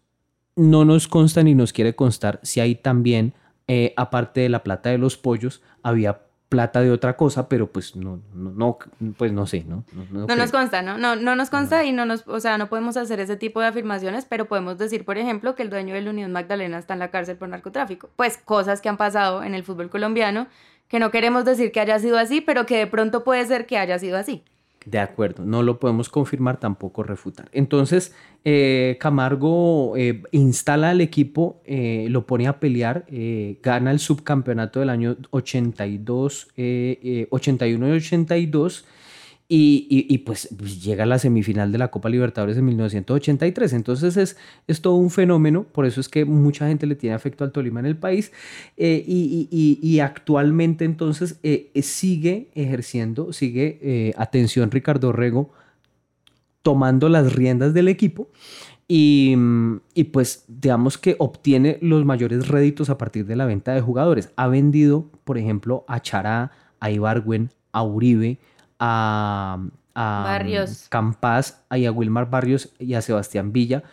no 0.57 0.87
nos 0.87 1.09
consta 1.09 1.43
ni 1.43 1.55
nos 1.55 1.75
quiere 1.75 1.95
constar 1.95 2.41
si 2.43 2.61
hay 2.61 2.75
también, 2.75 3.35
eh, 3.69 3.93
aparte 3.99 4.41
de 4.41 4.49
la 4.49 4.63
plata 4.63 4.89
de 4.89 4.97
los 4.97 5.19
pollos, 5.19 5.61
había 5.83 6.23
plata 6.51 6.83
de 6.83 6.91
otra 6.91 7.17
cosa, 7.17 7.49
pero 7.49 7.69
pues 7.69 7.95
no, 7.95 8.21
no, 8.35 8.77
pues 9.17 9.33
no 9.33 9.47
sé, 9.47 9.65
¿no? 9.67 9.85
No, 10.11 10.27
nos 10.35 10.51
consta, 10.51 10.83
¿no? 10.83 10.99
No, 10.99 11.15
no 11.15 11.37
nos 11.37 11.49
consta 11.49 11.85
y 11.85 11.93
no 11.93 12.05
nos, 12.05 12.27
o 12.27 12.41
sea, 12.41 12.59
no 12.59 12.69
podemos 12.69 12.97
hacer 12.97 13.21
ese 13.21 13.37
tipo 13.37 13.61
de 13.61 13.69
afirmaciones, 13.69 14.25
pero 14.25 14.47
podemos 14.47 14.77
decir, 14.77 15.05
por 15.05 15.17
ejemplo, 15.17 15.55
que 15.55 15.63
el 15.63 15.71
dueño 15.71 15.95
de 15.95 16.01
la 16.03 16.11
Unión 16.11 16.33
Magdalena 16.33 16.77
está 16.77 16.95
en 16.95 16.99
la 16.99 17.13
cárcel 17.13 17.37
por 17.37 17.49
narcotráfico. 17.49 18.11
Pues 18.17 18.37
cosas 18.37 18.81
que 18.81 18.89
han 18.89 18.97
pasado 18.97 19.45
en 19.45 19.55
el 19.55 19.63
fútbol 19.63 19.91
colombiano, 19.91 20.49
que 20.89 20.99
no 20.99 21.13
queremos 21.13 21.45
decir 21.45 21.71
que 21.71 21.79
haya 21.79 22.01
sido 22.01 22.19
así, 22.19 22.41
pero 22.41 22.67
que 22.67 22.79
de 22.79 22.89
pronto 22.89 23.23
puede 23.23 23.47
ser 23.47 23.67
que 23.67 23.79
haya 23.79 24.01
sido 24.01 24.19
así. 24.19 24.43
De 24.87 24.99
acuerdo, 24.99 25.45
no 25.45 25.63
lo 25.63 25.79
podemos 25.79 26.09
confirmar, 26.09 26.59
tampoco 26.59 27.03
refutar. 27.03 27.51
Entonces, 27.53 28.15
eh, 28.47 28.97
Camargo 28.99 29.95
eh, 29.97 30.23
instala 30.31 30.91
al 30.91 31.03
equipo, 31.03 31.61
eh, 31.67 32.07
lo 32.09 32.27
pone 32.27 32.47
a 32.47 32.59
pelear, 32.59 33.05
gana 33.63 33.91
el 33.91 33.99
subcampeonato 33.99 34.81
del 34.81 34.89
año 34.89 35.17
82, 35.31 36.49
81 37.31 37.89
y 37.89 37.91
82 37.91 38.87
y, 39.53 40.19
pues 40.19 40.49
llega 40.81 41.03
a 41.03 41.07
la 41.07 41.19
semifinal 41.19 41.73
de 41.73 41.79
la 41.79 41.91
Copa 41.91 42.09
Libertadores 42.09 42.57
en 42.57 42.67
1983. 42.67 43.73
Entonces 43.73 44.17
es, 44.17 44.37
es 44.69 44.81
todo 44.81 44.95
un 44.95 45.11
fenómeno, 45.11 45.65
por 45.65 45.87
eso 45.87 46.01
es 46.01 46.09
que 46.09 46.25
mucha 46.25 46.69
gente 46.69 46.87
le 46.87 46.95
tiene 46.95 47.17
afecto 47.17 47.43
al 47.43 47.51
Tolima 47.51 47.81
en 47.81 47.87
el 47.87 47.97
país. 47.97 48.31
Eh, 48.77 49.05
y, 49.05 49.99
actualmente 49.99 50.85
entonces 50.85 51.41
eh, 51.43 51.73
sigue 51.83 52.51
ejerciendo, 52.55 53.33
sigue, 53.33 53.81
eh, 53.83 54.13
atención 54.17 54.71
Ricardo 54.71 55.11
Rego, 55.11 55.51
tomando 56.63 57.09
las 57.09 57.33
riendas 57.33 57.75
del 57.75 57.89
equipo. 57.89 58.29
Y, 58.87 59.37
y, 59.95 60.05
pues 60.05 60.45
digamos 60.47 60.97
que 60.97 61.17
obtiene 61.19 61.79
los 61.81 62.05
mayores 62.05 62.47
réditos 62.47 62.89
a 62.89 62.99
partir 62.99 63.27
de 63.27 63.35
la 63.35 63.47
venta 63.47 63.75
de 63.75 63.81
jugadores. 63.81 64.31
Ha 64.37 64.47
vendido, 64.47 65.11
por 65.25 65.39
ejemplo, 65.39 65.85
a 65.89 66.01
Chará, 66.01 66.53
a 66.79 66.91
Ibargüen, 66.93 67.51
a 67.73 67.83
Uribe, 67.83 68.39
a, 68.81 69.59
Barrios. 69.95 70.87
Campas, 70.89 71.63
a 71.69 71.77
Wilmar 71.77 72.31
Barrios 72.31 72.71
y 72.79 72.95
a 72.95 73.03
Sebastián 73.03 73.53
Villa. 73.53 73.85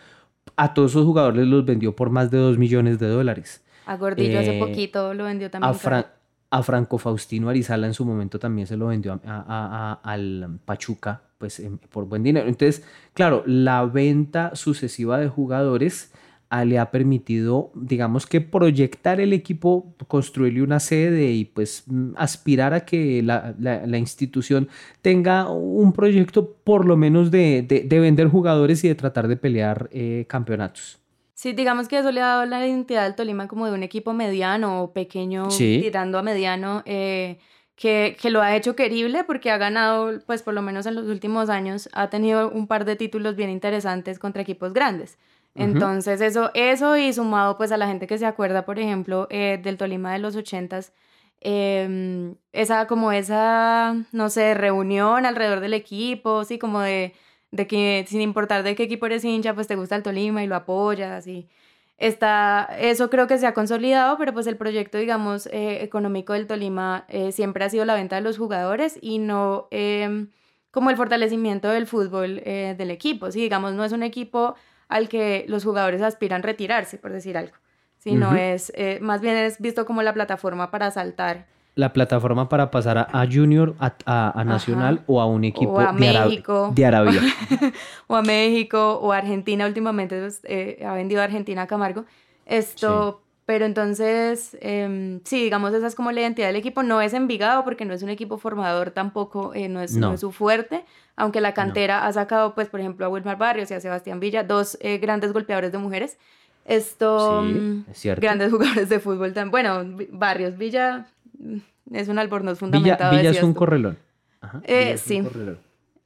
A 0.56 0.74
todos 0.74 0.92
esos 0.92 1.04
jugadores 1.04 1.46
los 1.46 1.64
vendió 1.64 1.94
por 1.94 2.10
más 2.10 2.30
de 2.30 2.38
2 2.38 2.58
millones 2.58 2.98
de 2.98 3.08
dólares. 3.08 3.62
A 3.86 3.96
Gordillo 3.96 4.40
hace 4.40 4.56
eh, 4.56 4.60
poquito 4.60 5.14
lo 5.14 5.24
vendió 5.24 5.50
también. 5.50 6.04
A, 6.50 6.62
Franco 6.62 6.96
Faustino 6.96 7.50
Arizala 7.50 7.86
en 7.86 7.92
su 7.92 8.06
momento 8.06 8.38
también 8.38 8.66
se 8.66 8.76
lo 8.76 8.86
vendió 8.86 9.20
al 9.22 10.58
Pachuca 10.64 11.20
pues, 11.36 11.62
por 11.90 12.06
buen 12.06 12.22
dinero. 12.22 12.48
Entonces, 12.48 12.84
claro, 13.12 13.42
la 13.46 13.84
venta 13.84 14.56
sucesiva 14.56 15.18
de 15.18 15.28
jugadores 15.28 16.10
le 16.50 16.78
ha 16.78 16.90
permitido, 16.90 17.70
digamos 17.74 18.26
que 18.26 18.40
proyectar 18.40 19.20
el 19.20 19.32
equipo, 19.32 19.94
construirle 20.06 20.62
una 20.62 20.80
sede 20.80 21.32
y 21.32 21.44
pues 21.44 21.84
mm, 21.86 22.12
aspirar 22.16 22.72
a 22.72 22.84
que 22.84 23.22
la, 23.22 23.98
institución 23.98 24.68
tenga 25.02 25.50
un 25.50 25.92
proyecto 25.92 26.54
por 26.64 26.86
lo 26.86 26.96
menos 26.96 27.30
de, 27.30 27.86
vender 27.90 28.28
jugadores 28.28 28.82
y 28.84 28.88
de 28.88 28.94
tratar 28.94 29.28
de 29.28 29.36
pelear 29.36 29.88
eh, 29.92 30.24
campeonatos. 30.28 30.98
Sí, 31.34 31.52
digamos 31.52 31.86
que 31.86 31.98
eso 31.98 32.10
le 32.10 32.20
ha 32.20 32.26
dado 32.26 32.46
la 32.46 32.66
identidad 32.66 33.04
del 33.04 33.14
Tolima 33.14 33.46
como 33.46 33.66
de 33.66 33.72
un 33.72 33.82
equipo 33.82 34.12
mediano 34.12 34.82
o 34.82 34.92
pequeño, 34.92 35.48
tirando 35.56 36.18
a 36.18 36.22
mediano, 36.22 36.82
eh, 36.84 37.38
que, 37.76 38.16
que, 38.20 38.30
lo 38.30 38.42
ha 38.42 38.56
hecho 38.56 38.74
querible 38.74 39.22
porque 39.22 39.52
ha 39.52 39.58
ganado, 39.58 40.18
pues 40.26 40.42
por 40.42 40.54
lo 40.54 40.62
menos 40.62 40.86
en 40.86 40.96
los 40.96 41.06
últimos 41.06 41.48
años, 41.48 41.88
ha 41.92 42.10
tenido 42.10 42.50
un 42.50 42.66
par 42.66 42.84
de 42.84 42.96
títulos 42.96 43.36
bien 43.36 43.50
interesantes 43.50 44.18
contra 44.18 44.42
equipos 44.42 44.72
grandes. 44.72 45.16
Entonces, 45.54 46.20
eso, 46.20 46.50
eso 46.54 46.96
y 46.96 47.12
sumado 47.12 47.56
pues 47.56 47.72
a 47.72 47.76
la 47.76 47.88
gente 47.88 48.06
que 48.06 48.18
se 48.18 48.26
acuerda, 48.26 48.64
por 48.64 48.78
ejemplo, 48.78 49.26
eh, 49.30 49.58
del 49.62 49.76
Tolima 49.76 50.12
de 50.12 50.20
los 50.20 50.36
ochentas, 50.36 50.92
eh, 51.40 52.34
esa 52.52 52.86
como 52.86 53.12
esa, 53.12 53.94
no 54.12 54.28
sé, 54.30 54.54
reunión 54.54 55.24
alrededor 55.26 55.60
del 55.60 55.74
equipo, 55.74 56.44
sí, 56.44 56.58
como 56.58 56.80
de, 56.80 57.14
de 57.50 57.66
que 57.66 58.04
sin 58.08 58.20
importar 58.20 58.62
de 58.62 58.74
qué 58.74 58.84
equipo 58.84 59.06
eres 59.06 59.24
hincha, 59.24 59.54
pues 59.54 59.66
te 59.66 59.76
gusta 59.76 59.96
el 59.96 60.02
Tolima 60.02 60.42
y 60.42 60.46
lo 60.46 60.56
apoyas 60.56 61.26
y 61.26 61.48
está, 61.96 62.68
eso 62.78 63.10
creo 63.10 63.26
que 63.26 63.38
se 63.38 63.46
ha 63.46 63.54
consolidado, 63.54 64.18
pero 64.18 64.32
pues 64.32 64.46
el 64.46 64.56
proyecto, 64.56 64.98
digamos, 64.98 65.46
eh, 65.46 65.82
económico 65.82 66.32
del 66.32 66.46
Tolima 66.46 67.04
eh, 67.08 67.32
siempre 67.32 67.64
ha 67.64 67.70
sido 67.70 67.84
la 67.84 67.94
venta 67.94 68.16
de 68.16 68.22
los 68.22 68.38
jugadores 68.38 68.98
y 69.00 69.18
no 69.18 69.68
em, 69.70 70.30
como 70.70 70.90
el 70.90 70.96
fortalecimiento 70.96 71.68
del 71.68 71.86
fútbol 71.86 72.36
del 72.36 72.90
equipo, 72.90 73.30
sí, 73.30 73.40
digamos, 73.40 73.74
no 73.74 73.84
es 73.84 73.92
un 73.92 74.02
equipo 74.02 74.54
al 74.88 75.08
que 75.08 75.44
los 75.48 75.64
jugadores 75.64 76.02
aspiran 76.02 76.42
retirarse, 76.42 76.98
por 76.98 77.12
decir 77.12 77.36
algo. 77.36 77.54
Sino 77.98 78.34
es, 78.34 78.72
eh, 78.76 78.98
más 79.00 79.20
bien 79.20 79.36
es 79.36 79.60
visto 79.60 79.84
como 79.84 80.02
la 80.02 80.14
plataforma 80.14 80.70
para 80.70 80.90
saltar. 80.90 81.46
La 81.74 81.92
plataforma 81.92 82.48
para 82.48 82.70
pasar 82.70 82.98
a, 82.98 83.26
Junior, 83.30 83.74
a, 83.78 84.42
Nacional 84.44 85.02
o 85.06 85.20
a 85.20 85.26
un 85.26 85.44
equipo 85.44 85.78
a 85.78 85.92
de, 85.92 86.00
México. 86.00 86.72
de 86.74 86.86
Arabia. 86.86 87.20
o 88.06 88.16
a 88.16 88.22
México 88.22 88.98
o 89.00 89.12
a 89.12 89.18
Argentina. 89.18 89.66
Últimamente 89.66 90.20
pues, 90.20 90.40
eh, 90.44 90.82
ha 90.84 90.94
vendido 90.94 91.20
a 91.20 91.24
Argentina 91.24 91.62
a 91.62 91.66
Camargo. 91.66 92.04
Esto, 92.46 93.22
pero 93.48 93.64
entonces, 93.64 94.58
em, 94.60 95.22
sí, 95.24 95.44
digamos, 95.44 95.72
esa 95.72 95.86
es 95.86 95.94
como 95.94 96.12
la 96.12 96.20
identidad 96.20 96.48
del 96.48 96.56
equipo. 96.56 96.82
No 96.82 97.00
es 97.00 97.14
Envigado 97.14 97.64
porque 97.64 97.86
no 97.86 97.94
es 97.94 98.02
un 98.02 98.10
equipo 98.10 98.36
formador 98.36 98.90
tampoco, 98.90 99.54
eh, 99.54 99.70
no, 99.70 99.80
es, 99.80 99.96
no. 99.96 100.12
es 100.12 100.20
su 100.20 100.32
fuerte 100.32 100.84
aunque 101.16 101.40
la 101.40 101.52
cantera 101.52 102.06
ha 102.06 102.12
sacado, 102.12 102.54
pues, 102.54 102.68
por 102.68 102.78
ejemplo, 102.78 103.04
a 103.04 103.08
Wilmar 103.08 103.36
Barrios 103.36 103.70
y 103.70 103.74
a 103.74 103.80
Sebastián 103.80 104.20
Villa, 104.20 104.44
dos 104.44 104.78
eh, 104.80 104.98
grandes 104.98 105.32
golpeadores 105.32 105.72
de 105.72 105.78
mujeres. 105.78 106.16
Esto, 106.64 107.42
mm, 107.42 107.86
grandes 108.16 108.52
jugadores 108.52 108.88
de 108.90 109.00
fútbol 109.00 109.32
también. 109.32 109.50
Bueno, 109.50 109.96
Barrios, 110.12 110.56
Villa 110.56 111.08
mm, 111.38 111.56
es 111.94 112.08
un 112.08 112.18
albornoz 112.18 112.58
fundamentado. 112.58 113.16
Villa, 113.16 113.30
es 113.30 113.42
un 113.42 113.54
correlón. 113.54 113.98
Ajá, 114.42 114.60
eh, 114.64 114.96
sí. 114.96 115.22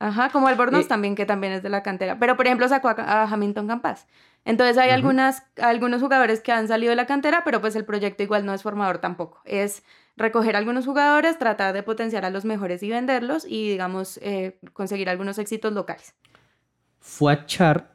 Ajá, 0.03 0.31
como 0.31 0.49
Albornoz 0.49 0.87
eh, 0.87 0.89
también, 0.89 1.15
que 1.15 1.27
también 1.27 1.53
es 1.53 1.63
de 1.63 1.69
la 1.69 1.85
cantera. 1.85 2.19
Pero, 2.19 2.37
por 2.37 2.47
ejemplo, 2.47 2.67
sacó 2.69 2.89
a, 2.89 3.23
Hamilton 3.23 3.69
Campas. 3.69 4.09
Entonces 4.45 4.77
hay 4.77 4.91
algunas, 4.91 5.45
algunos 5.61 6.03
jugadores 6.03 6.41
que 6.41 6.51
han 6.51 6.67
salido 6.67 6.91
de 6.91 6.97
la 6.97 7.07
cantera, 7.07 7.43
pero 7.45 7.61
pues 7.61 7.77
el 7.77 7.85
proyecto 7.85 8.25
igual 8.25 8.45
no 8.45 8.53
es 8.53 8.65
formador 8.65 8.99
tampoco. 8.99 9.41
Es 9.45 9.85
recoger 10.17 10.57
algunos 10.57 10.87
jugadores, 10.87 11.39
tratar 11.39 11.73
de 11.73 11.85
potenciar 11.85 12.25
a 12.25 12.31
los 12.31 12.45
mejores 12.45 12.83
y 12.83 12.91
venderlos 12.91 13.45
y, 13.47 13.71
digamos, 13.71 14.19
eh, 14.23 14.59
conseguir 14.73 15.09
algunos 15.09 15.39
éxitos 15.39 15.73
locales. 15.73 16.15
Fue 16.99 17.33
a 17.33 17.47
Char, 17.47 17.93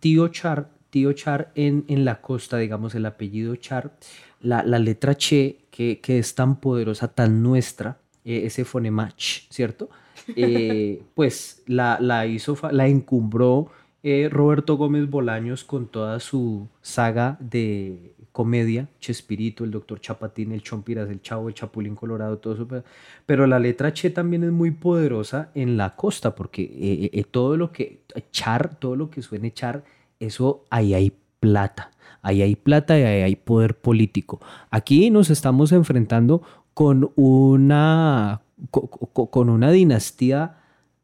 tío 0.00 0.28
Char, 0.28 0.68
tío 0.90 1.14
Char 1.14 1.50
en, 1.54 1.86
en 1.88 2.04
la 2.04 2.20
costa, 2.20 2.58
digamos, 2.58 2.94
el 2.94 3.06
apellido 3.06 3.56
Char, 3.56 3.92
la, 4.40 4.62
letra 4.62 5.14
Che, 5.14 5.64
que, 5.70 5.98
es 6.06 6.34
tan 6.34 6.60
poderosa, 6.60 7.08
tan 7.08 7.42
nuestra, 7.42 7.96
eh, 8.22 8.42
ese 8.44 8.66
fonema 8.66 9.08
Ch, 9.16 9.48
¿cierto? 9.48 9.88
Eh, 10.36 11.02
pues 11.14 11.62
la, 11.66 11.98
la 12.00 12.26
hizo, 12.26 12.56
la 12.70 12.86
encumbró 12.88 13.70
Roberto 14.30 14.76
Gómez 14.76 15.08
Bolaños 15.08 15.62
con 15.62 15.86
toda 15.86 16.18
su 16.18 16.68
saga 16.80 17.36
de 17.38 18.12
comedia, 18.32 18.88
Chespirito, 18.98 19.62
el 19.62 19.70
Doctor 19.70 20.00
Chapatín, 20.00 20.52
el 20.52 20.62
Chompiras, 20.62 21.08
el 21.10 21.20
Chavo, 21.20 21.48
el 21.48 21.54
Chapulín 21.54 21.94
Colorado, 21.94 22.38
todo 22.38 22.54
eso. 22.54 22.66
Pero 23.26 23.46
la 23.46 23.58
letra 23.58 23.92
Che 23.92 24.10
también 24.10 24.42
es 24.42 24.50
muy 24.50 24.70
poderosa 24.70 25.50
en 25.54 25.76
la 25.76 25.94
costa, 25.94 26.34
porque 26.34 26.62
eh, 26.62 27.04
eh, 27.04 27.10
eh, 27.12 27.24
todo 27.24 27.56
lo 27.56 27.70
que, 27.70 28.00
char, 28.32 28.74
todo 28.76 28.96
lo 28.96 29.10
que 29.10 29.22
suene 29.22 29.52
char, 29.52 29.84
eso 30.18 30.64
ahí 30.70 30.94
hay 30.94 31.12
plata. 31.38 31.92
Ahí 32.22 32.40
hay 32.40 32.56
plata 32.56 32.98
y 32.98 33.02
ahí 33.02 33.22
hay 33.22 33.36
poder 33.36 33.76
político. 33.76 34.40
Aquí 34.70 35.10
nos 35.10 35.28
estamos 35.28 35.72
enfrentando 35.72 36.42
con 36.72 37.12
una, 37.16 38.40
con 38.70 39.50
una 39.50 39.70
dinastía 39.70 40.58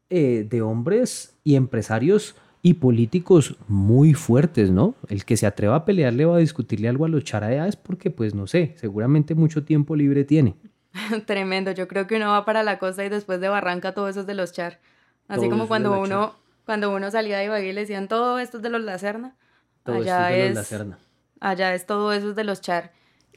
de 0.09 0.61
hombres 0.61 1.37
y 1.43 1.55
empresarios 1.55 2.35
y 2.61 2.75
políticos 2.75 3.55
muy 3.67 4.13
fuertes, 4.13 4.69
¿no? 4.69 4.95
El 5.07 5.23
que 5.23 5.37
se 5.37 5.45
atreva 5.45 5.75
a 5.75 5.85
pelearle 5.85 6.25
o 6.25 6.33
a 6.33 6.39
discutirle 6.39 6.89
algo 6.89 7.05
a 7.05 7.09
los 7.09 7.23
chara 7.23 7.67
es 7.67 7.75
porque, 7.75 8.11
pues 8.11 8.35
no 8.35 8.47
sé, 8.47 8.73
seguramente 8.77 9.33
mucho 9.33 9.63
tiempo 9.63 9.95
libre 9.95 10.25
tiene. 10.25 10.55
Tremendo, 11.25 11.71
yo 11.71 11.87
creo 11.87 12.07
que 12.07 12.17
uno 12.17 12.29
va 12.29 12.45
para 12.45 12.63
la 12.63 12.79
costa 12.79 13.05
y 13.05 13.09
después 13.09 13.39
de 13.39 13.49
Barranca 13.49 13.93
todo 13.93 14.09
eso 14.09 14.21
es 14.21 14.27
de 14.27 14.33
los 14.33 14.51
char. 14.51 14.79
Así 15.27 15.47
como 15.47 15.67
cuando 15.67 15.99
uno, 15.99 16.33
cuando 16.65 16.93
uno 16.93 17.11
salía 17.11 17.37
de 17.37 17.45
Ibagué 17.45 17.69
y 17.69 17.73
le 17.73 17.81
decían 17.81 18.07
todo 18.07 18.39
esto 18.39 18.57
es 18.57 18.63
de 18.63 18.69
los 18.69 18.81
Lacerna. 18.81 19.35
Todo 19.83 19.97
allá 19.97 20.31
es, 20.31 20.41
de 20.41 20.47
los 20.49 20.55
Lacerna. 20.55 20.99
Allá 21.39 21.73
es 21.75 21.85
todo 21.85 22.11
eso 22.11 22.31
es 22.31 22.35
de 22.35 22.43
los 22.43 22.61
char. 22.61 22.91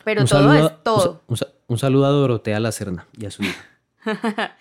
Pero 0.04 0.24
todo 0.24 0.52
es 0.54 0.82
todo. 0.82 1.22
Un, 1.28 1.36
un, 1.68 1.78
saludo 1.78 2.06
a 2.06 2.08
Dorotea 2.08 2.58
Lacerna 2.58 3.06
y 3.16 3.26
a 3.26 3.30
su 3.30 3.42
hija. 3.42 3.62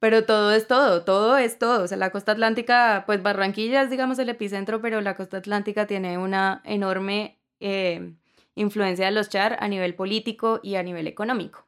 pero 0.00 0.24
todo 0.24 0.52
es 0.52 0.66
todo, 0.66 1.04
todo 1.04 1.36
es 1.36 1.58
todo. 1.58 1.84
O 1.84 1.86
sea, 1.86 1.98
la 1.98 2.10
costa 2.10 2.32
atlántica, 2.32 3.04
pues 3.06 3.22
Barranquilla 3.22 3.82
es, 3.82 3.90
digamos, 3.90 4.18
el 4.18 4.28
epicentro, 4.28 4.80
pero 4.80 5.00
la 5.00 5.14
costa 5.14 5.36
atlántica 5.36 5.86
tiene 5.86 6.18
una 6.18 6.62
enorme 6.64 7.38
eh, 7.60 8.14
influencia 8.54 9.06
de 9.06 9.12
los 9.12 9.28
char 9.28 9.58
a 9.60 9.68
nivel 9.68 9.94
político 9.94 10.60
y 10.62 10.74
a 10.76 10.82
nivel 10.82 11.06
económico 11.06 11.66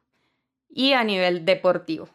y 0.69 0.93
a 0.93 1.03
nivel 1.03 1.45
deportivo. 1.45 2.09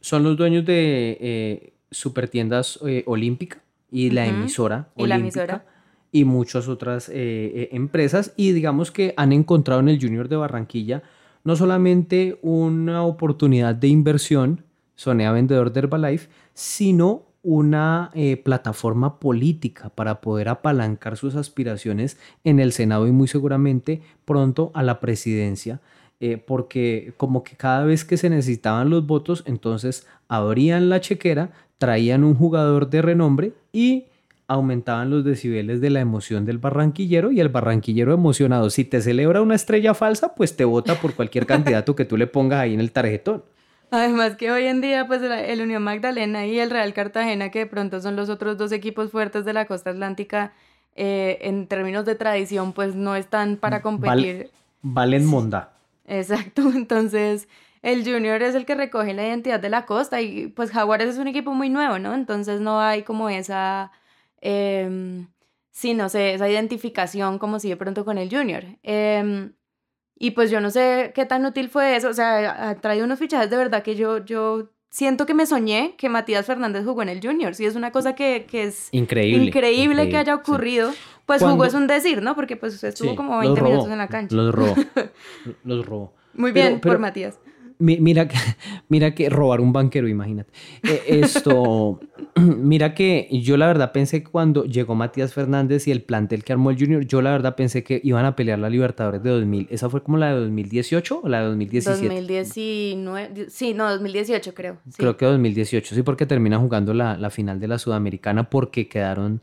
Son 0.00 0.22
los 0.22 0.36
dueños 0.36 0.64
de 0.64 1.18
eh, 1.20 1.72
Supertiendas 1.90 2.78
eh, 2.86 3.02
Olímpica 3.06 3.62
y 3.90 4.10
la 4.10 4.26
emisora 4.26 4.88
y 4.96 5.02
Olímpica. 5.02 5.64
Y 6.10 6.24
muchas 6.24 6.68
otras 6.68 7.10
empresas. 7.12 8.32
Y 8.34 8.52
digamos 8.52 8.90
que 8.90 9.12
han 9.18 9.30
encontrado 9.32 9.80
en 9.80 9.90
el 9.90 10.00
Junior 10.00 10.26
de 10.26 10.36
Barranquilla 10.36 11.02
no 11.48 11.56
solamente 11.56 12.38
una 12.42 13.04
oportunidad 13.04 13.74
de 13.74 13.88
inversión, 13.88 14.66
Sonea 14.96 15.32
vendedor 15.32 15.72
de 15.72 15.80
Herbalife, 15.80 16.28
sino 16.52 17.22
una 17.42 18.10
eh, 18.12 18.36
plataforma 18.36 19.18
política 19.18 19.88
para 19.88 20.20
poder 20.20 20.50
apalancar 20.50 21.16
sus 21.16 21.36
aspiraciones 21.36 22.18
en 22.44 22.60
el 22.60 22.72
Senado 22.72 23.06
y 23.06 23.12
muy 23.12 23.28
seguramente 23.28 24.02
pronto 24.26 24.70
a 24.74 24.82
la 24.82 25.00
presidencia, 25.00 25.80
eh, 26.20 26.36
porque 26.36 27.14
como 27.16 27.42
que 27.44 27.56
cada 27.56 27.82
vez 27.86 28.04
que 28.04 28.18
se 28.18 28.28
necesitaban 28.28 28.90
los 28.90 29.06
votos, 29.06 29.42
entonces 29.46 30.06
abrían 30.28 30.90
la 30.90 31.00
chequera, 31.00 31.52
traían 31.78 32.24
un 32.24 32.34
jugador 32.34 32.90
de 32.90 33.00
renombre 33.00 33.54
y 33.72 34.07
aumentaban 34.48 35.10
los 35.10 35.24
decibeles 35.24 35.80
de 35.80 35.90
la 35.90 36.00
emoción 36.00 36.46
del 36.46 36.58
barranquillero 36.58 37.30
y 37.30 37.40
el 37.40 37.50
barranquillero 37.50 38.14
emocionado, 38.14 38.70
si 38.70 38.84
te 38.84 39.02
celebra 39.02 39.42
una 39.42 39.54
estrella 39.54 39.94
falsa, 39.94 40.34
pues 40.34 40.56
te 40.56 40.64
vota 40.64 40.94
por 40.94 41.14
cualquier 41.14 41.46
candidato 41.46 41.94
que 41.94 42.06
tú 42.06 42.16
le 42.16 42.26
pongas 42.26 42.60
ahí 42.60 42.74
en 42.74 42.80
el 42.80 42.90
tarjetón. 42.90 43.44
Además 43.90 44.36
que 44.36 44.50
hoy 44.50 44.64
en 44.64 44.80
día, 44.80 45.06
pues 45.06 45.22
el 45.22 45.60
Unión 45.60 45.82
Magdalena 45.82 46.46
y 46.46 46.58
el 46.58 46.70
Real 46.70 46.92
Cartagena, 46.92 47.50
que 47.50 47.60
de 47.60 47.66
pronto 47.66 48.00
son 48.00 48.16
los 48.16 48.28
otros 48.28 48.58
dos 48.58 48.72
equipos 48.72 49.10
fuertes 49.10 49.44
de 49.44 49.52
la 49.52 49.66
costa 49.66 49.90
atlántica, 49.90 50.52
eh, 50.94 51.38
en 51.42 51.68
términos 51.68 52.04
de 52.04 52.14
tradición, 52.14 52.72
pues 52.72 52.94
no 52.94 53.16
están 53.16 53.56
para 53.56 53.82
competir. 53.82 54.50
valen 54.82 55.24
monda. 55.24 55.74
Exacto, 56.06 56.70
entonces 56.74 57.48
el 57.82 58.02
Junior 58.04 58.42
es 58.42 58.54
el 58.54 58.66
que 58.66 58.74
recoge 58.74 59.14
la 59.14 59.26
identidad 59.26 59.60
de 59.60 59.68
la 59.68 59.86
costa 59.86 60.20
y 60.20 60.48
pues 60.48 60.70
Jaguares 60.70 61.10
es 61.10 61.18
un 61.18 61.28
equipo 61.28 61.52
muy 61.52 61.68
nuevo, 61.68 61.98
¿no? 61.98 62.14
Entonces 62.14 62.60
no 62.60 62.80
hay 62.80 63.02
como 63.02 63.28
esa, 63.28 63.92
eh, 64.40 65.26
sí, 65.70 65.94
no 65.94 66.08
sé, 66.08 66.34
esa 66.34 66.48
identificación 66.48 67.38
como 67.38 67.60
si 67.60 67.68
de 67.68 67.76
pronto 67.76 68.04
con 68.04 68.18
el 68.18 68.30
Junior. 68.30 68.64
Eh, 68.82 69.50
y 70.18 70.32
pues 70.32 70.50
yo 70.50 70.60
no 70.60 70.70
sé 70.70 71.12
qué 71.14 71.26
tan 71.26 71.46
útil 71.46 71.68
fue 71.68 71.96
eso. 71.96 72.08
O 72.08 72.14
sea, 72.14 72.70
ha 72.70 72.74
traído 72.76 73.04
unos 73.04 73.18
fichajes 73.18 73.50
de 73.50 73.56
verdad 73.56 73.82
que 73.82 73.94
yo, 73.94 74.24
yo 74.24 74.70
siento 74.90 75.26
que 75.26 75.34
me 75.34 75.46
soñé 75.46 75.94
que 75.96 76.08
Matías 76.08 76.46
Fernández 76.46 76.84
jugó 76.84 77.02
en 77.02 77.08
el 77.08 77.20
Junior. 77.20 77.54
Sí, 77.54 77.64
es 77.64 77.76
una 77.76 77.92
cosa 77.92 78.14
que, 78.14 78.46
que 78.50 78.64
es 78.64 78.88
increíble, 78.92 79.44
increíble, 79.44 80.08
que 80.08 80.16
haya 80.16 80.34
ocurrido. 80.34 80.92
Pues 81.24 81.42
jugó 81.42 81.64
es 81.66 81.74
un 81.74 81.86
decir, 81.86 82.22
¿no? 82.22 82.34
Porque 82.34 82.56
pues 82.56 82.82
estuvo 82.82 83.14
como 83.14 83.38
20 83.38 83.60
minutos 83.60 83.90
en 83.90 83.98
la 83.98 84.08
cancha. 84.08 84.34
Los 84.34 84.54
robó. 84.54 84.74
los 85.64 85.86
robó. 85.86 86.14
Muy 86.32 86.52
bien 86.52 86.80
por 86.80 86.98
Matías. 86.98 87.38
Mira, 87.78 88.28
mira 88.88 89.14
que 89.14 89.28
robar 89.28 89.60
un 89.60 89.72
banquero, 89.72 90.08
imagínate. 90.08 90.52
Eh, 90.82 91.20
esto, 91.22 92.00
mira 92.36 92.94
que 92.94 93.28
yo 93.30 93.56
la 93.56 93.66
verdad 93.66 93.92
pensé 93.92 94.22
que 94.22 94.30
cuando 94.30 94.64
llegó 94.64 94.94
Matías 94.94 95.32
Fernández 95.32 95.86
y 95.88 95.90
el 95.90 96.02
plantel 96.02 96.44
que 96.44 96.52
armó 96.52 96.70
el 96.70 96.78
Junior, 96.78 97.04
yo 97.04 97.22
la 97.22 97.32
verdad 97.32 97.56
pensé 97.56 97.84
que 97.84 98.00
iban 98.04 98.24
a 98.24 98.36
pelear 98.36 98.58
la 98.58 98.70
Libertadores 98.70 99.22
de 99.22 99.30
2000. 99.30 99.68
¿Esa 99.70 99.88
fue 99.88 100.02
como 100.02 100.18
la 100.18 100.34
de 100.34 100.40
2018 100.40 101.20
o 101.22 101.28
la 101.28 101.40
de 101.40 101.46
2017? 101.46 102.08
2019, 102.08 103.46
sí, 103.50 103.74
no, 103.74 103.90
2018 103.90 104.54
creo. 104.54 104.78
Creo 104.96 105.16
que 105.16 105.26
2018, 105.26 105.94
sí, 105.94 106.02
porque 106.02 106.26
termina 106.26 106.58
jugando 106.58 106.94
la, 106.94 107.16
la 107.16 107.30
final 107.30 107.60
de 107.60 107.68
la 107.68 107.78
Sudamericana 107.78 108.50
porque 108.50 108.88
quedaron 108.88 109.40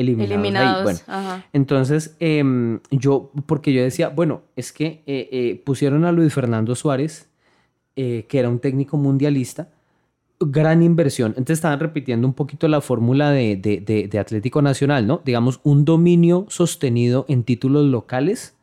eliminados. 0.00 0.84
Bueno, 0.84 1.42
entonces 1.52 2.16
em, 2.20 2.80
yo, 2.90 3.32
porque 3.46 3.72
yo 3.72 3.82
decía, 3.82 4.08
bueno, 4.08 4.42
es 4.56 4.72
que 4.72 5.02
eh, 5.06 5.28
eh, 5.32 5.62
pusieron 5.64 6.04
a 6.04 6.12
Luis 6.12 6.32
Fernando 6.32 6.74
Suárez, 6.74 7.28
eh, 8.00 8.26
que 8.28 8.38
era 8.38 8.48
un 8.48 8.60
técnico 8.60 8.96
mundialista, 8.96 9.70
gran 10.38 10.84
inversión. 10.84 11.30
Entonces 11.30 11.58
estaban 11.58 11.80
repitiendo 11.80 12.28
un 12.28 12.32
poquito 12.32 12.68
la 12.68 12.80
fórmula 12.80 13.32
de, 13.32 13.56
de, 13.56 14.18
Atlético 14.20 14.62
Nacional, 14.62 15.04
¿no? 15.04 15.20
Digamos, 15.24 15.58
un 15.64 15.84
dominio 15.84 16.46
sostenido 16.48 17.26
en 17.28 17.42
títulos 17.42 17.86
locales, 17.86 18.54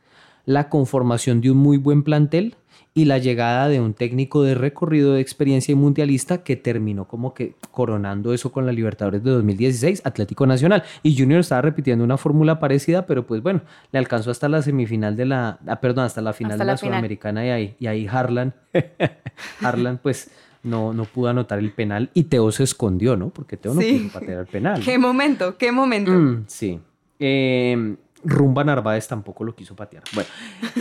la 0.46 0.70
conformación 0.70 1.42
de 1.42 1.52
un 1.52 1.58
muy 1.58 1.76
buen 1.76 2.04
plantel 2.04 2.56
y 2.98 3.04
la 3.04 3.18
llegada 3.18 3.68
de 3.68 3.82
un 3.82 3.94
técnico 3.94 4.42
de 4.42 4.56
recorrido 4.56 5.14
de 5.14 5.22
experiencia 5.22 5.74
y 5.74 5.76
mundialista 5.76 6.44
que 6.44 6.56
terminó 6.56 7.10
como 7.10 7.34
que 7.34 7.54
coronando 7.72 8.34
eso 8.34 8.54
con 8.54 8.66
la 8.66 8.72
Libertadores 8.72 9.22
de 9.22 9.32
2016, 9.32 10.02
Atlético 10.06 10.48
Nacional. 10.48 10.82
Y 11.04 11.18
Junior 11.18 11.42
estaba 11.42 11.62
repitiendo 11.62 12.06
una 12.06 12.18
fórmula 12.18 12.58
parecida, 12.58 13.06
pero 13.06 13.28
pues 13.28 13.44
bueno, 13.44 13.62
le 13.92 14.00
alcanzó 14.00 14.32
hasta 14.32 14.48
la 14.48 14.62
semifinal 14.62 15.18
de 15.18 15.26
la, 15.26 15.60
ah, 15.68 15.82
perdón, 15.82 16.06
hasta 16.06 16.22
la 16.22 16.32
final 16.32 16.58
de 16.58 16.64
la, 16.64 16.78
Sudamericana 16.78 17.46
y 17.46 17.50
ahí, 17.50 17.76
y 17.80 17.88
ahí 17.88 18.08
Harlan, 18.08 18.54
Harlan 19.62 20.00
pues 20.02 20.32
no, 20.64 20.94
no 20.94 21.04
pudo 21.04 21.28
anotar 21.28 21.60
el 21.60 21.74
penal 21.74 22.10
y 22.14 22.24
Teo 22.24 22.50
se 22.54 22.64
escondió, 22.64 23.18
¿no? 23.18 23.30
Porque 23.30 23.58
Teo 23.58 23.74
no 23.74 23.82
pudo 23.82 24.14
patear 24.14 24.40
el 24.40 24.48
penal. 24.48 24.82
¿Qué 24.86 24.98
momento? 24.98 25.58
¿Qué 25.58 25.70
momento? 25.74 26.12
Mm, 26.12 26.46
sí. 26.48 26.80
Eh, 27.20 27.98
Rumba 28.26 28.64
Narváez 28.64 29.08
tampoco 29.08 29.44
lo 29.44 29.56
quiso 29.56 29.76
patear. 29.76 30.04
Bueno, 30.14 30.30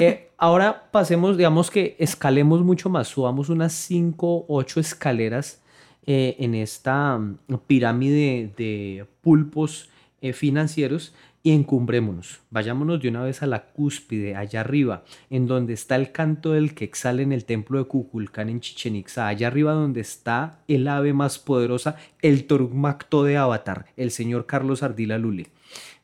eh, 0.01 0.31
ahora 0.39 0.91
pasemos, 0.91 1.37
digamos 1.37 1.71
que 1.71 1.95
escalemos 1.99 2.63
mucho 2.63 2.89
más, 2.89 3.09
subamos 3.09 3.51
unas 3.51 3.73
5 3.73 4.27
o 4.27 4.47
8 4.49 4.81
escaleras 4.81 5.63
eh, 6.07 6.37
en 6.39 6.55
esta 6.55 7.19
mm, 7.19 7.37
pirámide 7.67 8.51
de 8.57 9.07
pulpos 9.21 9.91
eh, 10.23 10.33
financieros 10.33 11.15
y 11.43 11.53
encumbrémonos. 11.53 12.41
Vayámonos 12.51 13.03
de 13.03 13.09
una 13.11 13.23
vez 13.23 13.43
a 13.43 13.47
la 13.47 13.67
cúspide, 13.67 14.35
allá 14.35 14.61
arriba, 14.61 15.05
en 15.29 15.47
donde 15.47 15.75
está 15.75 15.97
el 15.97 16.11
canto 16.11 16.53
del 16.53 16.75
que 16.75 16.87
exhala 16.87 17.21
en 17.21 17.33
el 17.33 17.45
templo 17.45 17.79
de 17.79 17.85
Cuculcán 17.85 18.49
en 18.49 18.61
Chichen 18.61 18.97
Itza, 18.97 19.29
allá 19.29 19.49
arriba 19.49 19.73
donde 19.73 20.01
está 20.01 20.61
el 20.67 20.89
ave 20.89 21.13
más 21.13 21.39
poderosa, 21.39 21.97
el 22.23 22.47
Torugmacto 22.47 23.25
de 23.25 23.37
Avatar, 23.37 23.85
el 23.99 24.11
señor 24.11 24.47
Carlos 24.47 24.83
Ardila 24.83 25.19
Lule, 25.19 25.49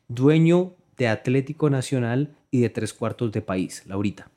dueño 0.07 0.75
de 0.97 1.07
Atlético 1.07 1.69
Nacional 1.69 2.35
y 2.51 2.61
de 2.61 2.69
tres 2.69 2.93
cuartos 2.93 3.31
de 3.31 3.41
país, 3.41 3.83
Laurita. 3.85 4.29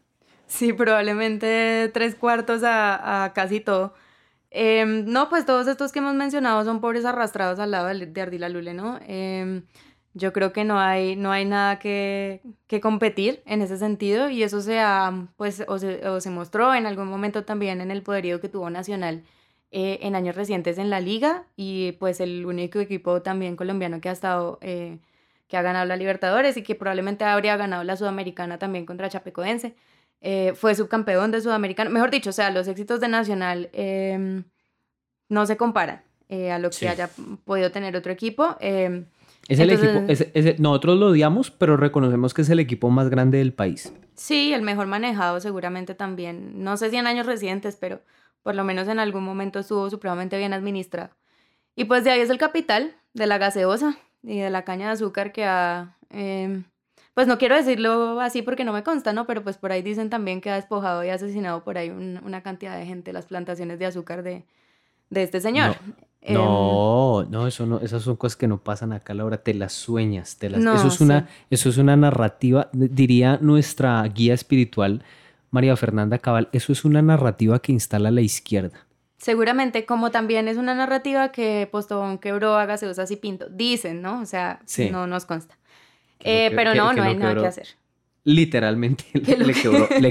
Sí, 0.47 0.73
probablemente 0.73 1.91
tres 1.93 2.15
cuartos 2.15 2.63
a, 2.65 3.33
casi 3.35 3.61
todo. 3.61 3.95
Em, 4.51 5.05
no, 5.07 5.29
pues 5.29 5.47
todos 5.47 5.67
estos 5.67 5.91
que 5.91 5.99
hemos 5.99 6.15
mencionado 6.15 6.65
son 6.65 6.81
pobres 6.81 7.05
arrastrados 7.05 7.59
al 7.59 7.73
lado 7.73 7.89
de 7.89 8.21
Ardila 8.21 8.49
Lule, 8.49 8.73
¿no? 8.73 9.01
Em, 9.07 9.65
yo 10.15 10.33
creo 10.33 10.53
que 10.53 10.65
no 10.65 10.79
hay, 10.79 11.17
no 11.17 11.33
hay 11.33 11.45
nada 11.45 11.79
que, 11.81 12.41
que, 12.69 12.81
competir 12.81 13.43
en 13.47 13.63
ese 13.63 13.79
sentido 13.79 14.31
y 14.31 14.45
eso 14.45 14.61
se, 14.61 14.81
pues, 15.37 15.65
o 15.67 15.79
se, 16.21 16.31
mostró 16.31 16.73
en 16.75 16.87
algún 16.87 17.09
momento 17.09 17.45
también 17.45 17.81
en 17.81 17.91
el 17.91 18.03
poderío 18.03 18.41
que 18.41 18.49
tuvo 18.49 18.71
Nacional 18.71 19.25
eh, 19.73 19.99
en 20.03 20.15
años 20.15 20.37
recientes 20.37 20.79
en 20.79 20.89
la 20.91 21.01
liga 21.01 21.47
y 21.57 21.93
pues 21.93 22.21
el 22.21 22.47
único 22.47 22.79
equipo 22.79 23.23
también 23.23 23.57
colombiano 23.57 24.01
que 24.01 24.09
ha 24.09 24.13
estado... 24.13 24.59
Que 25.49 25.57
ha 25.57 25.63
ganado 25.63 25.85
la 25.87 25.97
Libertadores 25.97 26.57
y 26.57 26.63
que 26.63 26.75
probablemente 26.75 27.25
habría 27.25 27.57
ganado 27.57 27.85
la 27.85 27.97
Sudamericana 27.97 28.59
también 28.59 28.87
contra 28.87 29.09
Chapecoense. 29.09 29.75
Eh, 30.21 30.55
fue 30.55 30.75
subcampeón 30.75 31.31
de 31.31 31.41
Sudamericana. 31.41 31.91
Mejor 31.91 32.11
dicho, 32.11 32.31
o 32.31 32.33
sea, 32.33 32.51
los 32.51 32.67
éxitos 32.67 33.01
de 33.01 33.09
Nacional 33.09 33.69
em, 33.73 34.45
no 35.29 35.45
se 35.45 35.57
comparan 35.57 36.03
eh, 36.29 36.51
a 36.51 36.59
lo 36.59 36.71
que 36.71 36.89
haya 36.89 37.11
podido 37.45 37.71
tener 37.71 37.95
otro 37.95 38.11
equipo. 38.11 38.57
Em, 38.61 39.05
es 39.49 39.59
el 39.59 39.71
equipo, 39.71 40.07
nosotros 40.59 40.99
lo 40.99 41.09
odiamos, 41.09 41.51
pero 41.51 41.77
reconocemos 41.77 42.33
que 42.33 42.43
es 42.43 42.49
el 42.49 42.61
equipo 42.61 42.89
más 42.89 43.11
grande 43.11 43.39
del 43.39 43.53
país. 43.53 43.93
Sí, 44.15 44.55
el 44.55 44.63
mejor 44.63 44.87
manejado 44.87 45.41
seguramente 45.41 45.95
también. 45.95 46.63
No 46.65 46.77
sé 46.77 46.89
si 46.91 46.97
en 46.97 47.07
años 47.07 47.27
recientes, 47.27 47.77
pero 47.77 48.01
por 48.43 48.55
lo 48.55 48.65
menos 48.65 48.89
en 48.89 49.01
algún 49.01 49.25
momento 49.25 49.59
estuvo 49.59 49.91
supremamente 49.91 50.39
bien 50.39 50.53
administrado. 50.53 51.11
Y 51.77 51.85
pues 51.85 52.05
de 52.05 52.11
ahí 52.11 52.21
es 52.21 52.31
el 52.31 52.39
capital 52.39 52.95
de 53.13 53.27
la 53.27 53.39
gaseosa, 53.39 53.99
y 54.25 54.39
de 54.39 54.51
la 54.51 54.63
caña 54.63 54.87
de 54.87 54.93
azúcar 54.93 55.33
que 55.33 55.45
ha, 55.45 55.97
em, 56.11 56.65
pues 57.15 57.27
no 57.27 57.39
quiero 57.39 57.55
decirlo 57.55 58.21
así 58.21 58.43
porque 58.43 58.65
no 58.65 58.73
me 58.73 58.83
consta, 58.83 59.13
¿no? 59.13 59.27
Pero 59.27 59.43
pues 59.43 59.57
por 59.57 59.71
ahí 59.73 59.83
dicen 59.83 60.11
también 60.11 60.41
que 60.41 60.51
ha 60.51 60.55
despojado 60.57 61.05
y 61.05 61.11
asesinado 61.11 61.63
por 61.63 61.79
ahí 61.79 61.91
una 61.91 62.43
cantidad 62.43 62.77
de 62.77 62.87
gente 62.87 63.13
las 63.13 63.27
plantaciones 63.27 63.79
de 63.79 63.87
azúcar 63.87 64.23
de, 64.23 64.45
de 65.11 65.23
este 65.23 65.41
señor. 65.41 65.77
No, 66.27 67.23
em, 67.23 67.31
no, 67.31 67.47
eso 67.47 67.67
no, 67.67 67.81
esas 67.81 68.03
son 68.03 68.17
cosas 68.17 68.37
que 68.37 68.49
no 68.49 68.59
pasan 68.59 68.93
acá, 68.93 69.13
Laura, 69.13 69.39
te 69.39 69.53
las 69.53 69.75
sueñas, 69.75 70.37
te 70.37 70.49
las, 70.49 70.61
eso 70.61 70.89
es 70.89 71.01
una, 71.01 71.29
eso 71.51 71.69
es 71.69 71.77
una 71.77 71.97
narrativa, 71.97 72.71
diría 72.73 73.39
nuestra 73.43 74.03
guía 74.05 74.33
espiritual, 74.33 75.05
María 75.51 75.77
Fernanda 75.77 76.19
Cabal, 76.19 76.49
eso 76.53 76.73
es 76.73 76.85
una 76.87 77.03
narrativa 77.03 77.61
que 77.61 77.73
instala 77.73 78.11
la 78.11 78.23
izquierda. 78.23 78.87
Seguramente, 79.19 79.87
como 79.87 80.11
también 80.11 80.49
es 80.49 80.57
una 80.57 80.75
narrativa 80.75 81.31
que 81.31 81.69
Postobón 81.71 82.19
quebró 82.19 82.57
a 82.57 82.67
Gaseosas 82.67 83.11
y 83.11 83.17
Pinto, 83.17 83.49
dicen, 83.49 84.03
¿no? 84.03 84.21
O 84.21 84.27
sea, 84.27 84.61
no 84.91 85.07
nos 85.07 85.25
consta. 85.25 85.57
Eh, 86.21 86.51
pero 86.55 86.75
no, 86.75 86.93
no 86.93 87.03
hay 87.03 87.17
nada 87.17 87.35
que 87.35 87.47
hacer. 87.47 87.69
Literalmente 88.25 89.05
le, 89.13 89.53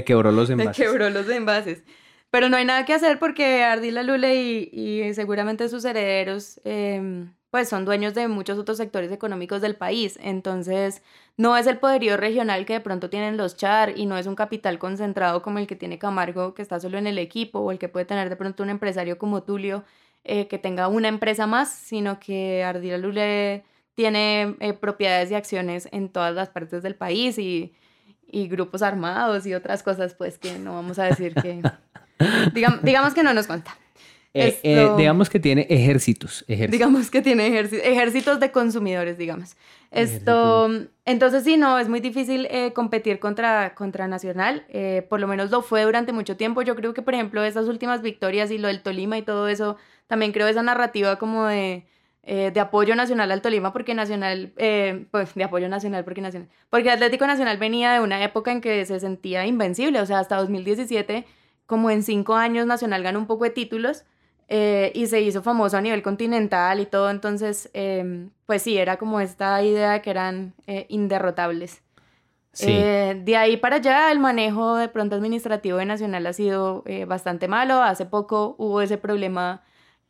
quebró, 0.04 0.30
los 0.30 0.50
envases. 0.50 0.78
Le 0.78 0.84
quebró 0.84 1.10
los 1.10 1.28
envases. 1.28 1.82
Pero 2.30 2.48
no 2.48 2.56
hay 2.56 2.64
nada 2.64 2.84
que 2.84 2.94
hacer 2.94 3.18
porque 3.18 3.62
Ardila 3.62 4.02
Lule 4.02 4.34
y, 4.34 5.12
seguramente 5.14 5.68
sus 5.68 5.84
herederos 5.84 6.60
em, 6.64 7.32
pues 7.54 7.68
son 7.68 7.84
dueños 7.84 8.14
de 8.14 8.26
muchos 8.26 8.58
otros 8.58 8.78
sectores 8.78 9.12
económicos 9.12 9.60
del 9.60 9.76
país. 9.76 10.18
Entonces, 10.20 11.02
no 11.36 11.56
es 11.56 11.68
el 11.68 11.78
poderío 11.78 12.16
regional 12.16 12.66
que 12.66 12.72
de 12.72 12.80
pronto 12.80 13.10
tienen 13.10 13.36
los 13.36 13.56
Char 13.56 13.96
y 13.96 14.06
no 14.06 14.18
es 14.18 14.26
un 14.26 14.34
capital 14.34 14.80
concentrado 14.80 15.40
como 15.40 15.60
el 15.60 15.68
que 15.68 15.76
tiene 15.76 15.96
Camargo, 15.96 16.52
que 16.52 16.62
está 16.62 16.80
solo 16.80 16.98
en 16.98 17.06
el 17.06 17.16
equipo, 17.16 17.60
o 17.60 17.70
el 17.70 17.78
que 17.78 17.88
puede 17.88 18.06
tener 18.06 18.28
de 18.28 18.34
pronto 18.34 18.64
un 18.64 18.70
empresario 18.70 19.18
como 19.18 19.44
Tulio, 19.44 19.84
eh, 20.24 20.48
que 20.48 20.58
tenga 20.58 20.88
una 20.88 21.06
empresa 21.06 21.46
más, 21.46 21.70
sino 21.70 22.18
que 22.18 22.64
Ardila 22.64 22.98
Lule 22.98 23.62
tiene 23.94 24.56
eh, 24.58 24.72
propiedades 24.72 25.30
y 25.30 25.36
acciones 25.36 25.88
en 25.92 26.08
todas 26.08 26.34
las 26.34 26.48
partes 26.48 26.82
del 26.82 26.96
país 26.96 27.38
y, 27.38 27.72
y 28.26 28.48
grupos 28.48 28.82
armados 28.82 29.46
y 29.46 29.54
otras 29.54 29.84
cosas, 29.84 30.16
pues 30.16 30.38
que 30.38 30.58
no 30.58 30.74
vamos 30.74 30.98
a 30.98 31.04
decir 31.04 31.36
que... 31.36 31.62
digamos, 32.52 32.82
digamos 32.82 33.14
que 33.14 33.22
no 33.22 33.32
nos 33.32 33.46
cuenta. 33.46 33.76
Eh, 34.36 34.58
eh, 34.64 34.90
digamos 34.96 35.30
que 35.30 35.38
tiene 35.38 35.64
ejércitos, 35.70 36.44
Digamos 36.48 37.08
que 37.08 37.22
tiene 37.22 37.46
ejércitos, 37.46 37.86
ejércitos 37.86 38.40
de 38.40 38.50
consumidores, 38.50 39.16
digamos. 39.16 39.56
Esto, 39.92 40.68
entonces 41.04 41.44
sí, 41.44 41.56
no, 41.56 41.78
es 41.78 41.88
muy 41.88 42.00
difícil 42.00 42.48
eh, 42.50 42.72
competir 42.72 43.20
contra, 43.20 43.76
contra 43.76 44.08
Nacional, 44.08 44.66
por 45.08 45.20
lo 45.20 45.28
menos 45.28 45.52
lo 45.52 45.62
fue 45.62 45.84
durante 45.84 46.12
mucho 46.12 46.36
tiempo. 46.36 46.62
Yo 46.62 46.74
creo 46.74 46.94
que, 46.94 47.02
por 47.02 47.14
ejemplo, 47.14 47.44
esas 47.44 47.68
últimas 47.68 48.02
victorias 48.02 48.50
y 48.50 48.58
lo 48.58 48.66
del 48.66 48.82
Tolima 48.82 49.16
y 49.16 49.22
todo 49.22 49.46
eso, 49.46 49.76
también 50.08 50.32
creo 50.32 50.48
esa 50.48 50.64
narrativa 50.64 51.16
como 51.16 51.46
de, 51.46 51.86
de 52.24 52.60
apoyo 52.60 52.96
nacional 52.96 53.30
al 53.30 53.40
Tolima, 53.40 53.72
porque 53.72 53.94
Nacional, 53.94 54.52
pues 55.12 55.32
de 55.32 55.44
apoyo 55.44 55.68
nacional, 55.68 56.02
porque 56.02 56.22
Nacional, 56.22 56.48
porque 56.70 56.90
Atlético 56.90 57.28
Nacional 57.28 57.58
venía 57.58 57.92
de 57.92 58.00
una 58.00 58.24
época 58.24 58.50
en 58.50 58.60
que 58.60 58.84
se 58.84 58.98
sentía 58.98 59.46
invencible, 59.46 60.00
o 60.00 60.06
sea, 60.06 60.18
hasta 60.18 60.38
2017, 60.38 61.24
como 61.66 61.88
en 61.88 62.02
cinco 62.02 62.34
años 62.34 62.66
Nacional 62.66 63.04
ganó 63.04 63.20
un 63.20 63.28
poco 63.28 63.44
de 63.44 63.50
títulos 63.50 64.04
eh, 64.48 64.92
y 64.94 65.06
se 65.06 65.20
hizo 65.20 65.42
famoso 65.42 65.76
a 65.76 65.80
nivel 65.80 66.02
continental 66.02 66.80
y 66.80 66.86
todo, 66.86 67.10
entonces, 67.10 67.70
em, 67.72 68.30
pues 68.46 68.62
sí, 68.62 68.76
era 68.76 68.96
como 68.96 69.20
esta 69.20 69.62
idea 69.62 69.92
de 69.92 70.02
que 70.02 70.10
eran 70.10 70.54
eh, 70.66 70.86
inderrotables. 70.88 71.82
Eh, 72.60 73.20
de 73.24 73.36
ahí 73.36 73.56
para 73.56 73.76
allá, 73.76 74.12
el 74.12 74.20
manejo 74.20 74.76
de 74.76 74.88
pronto 74.88 75.16
administrativo 75.16 75.78
de 75.78 75.86
Nacional 75.86 76.24
ha 76.24 76.32
sido 76.32 76.84
bastante 77.08 77.48
malo. 77.48 77.82
Hace 77.82 78.06
poco 78.06 78.54
hubo 78.58 78.80
ese 78.80 78.96
problema 78.96 79.62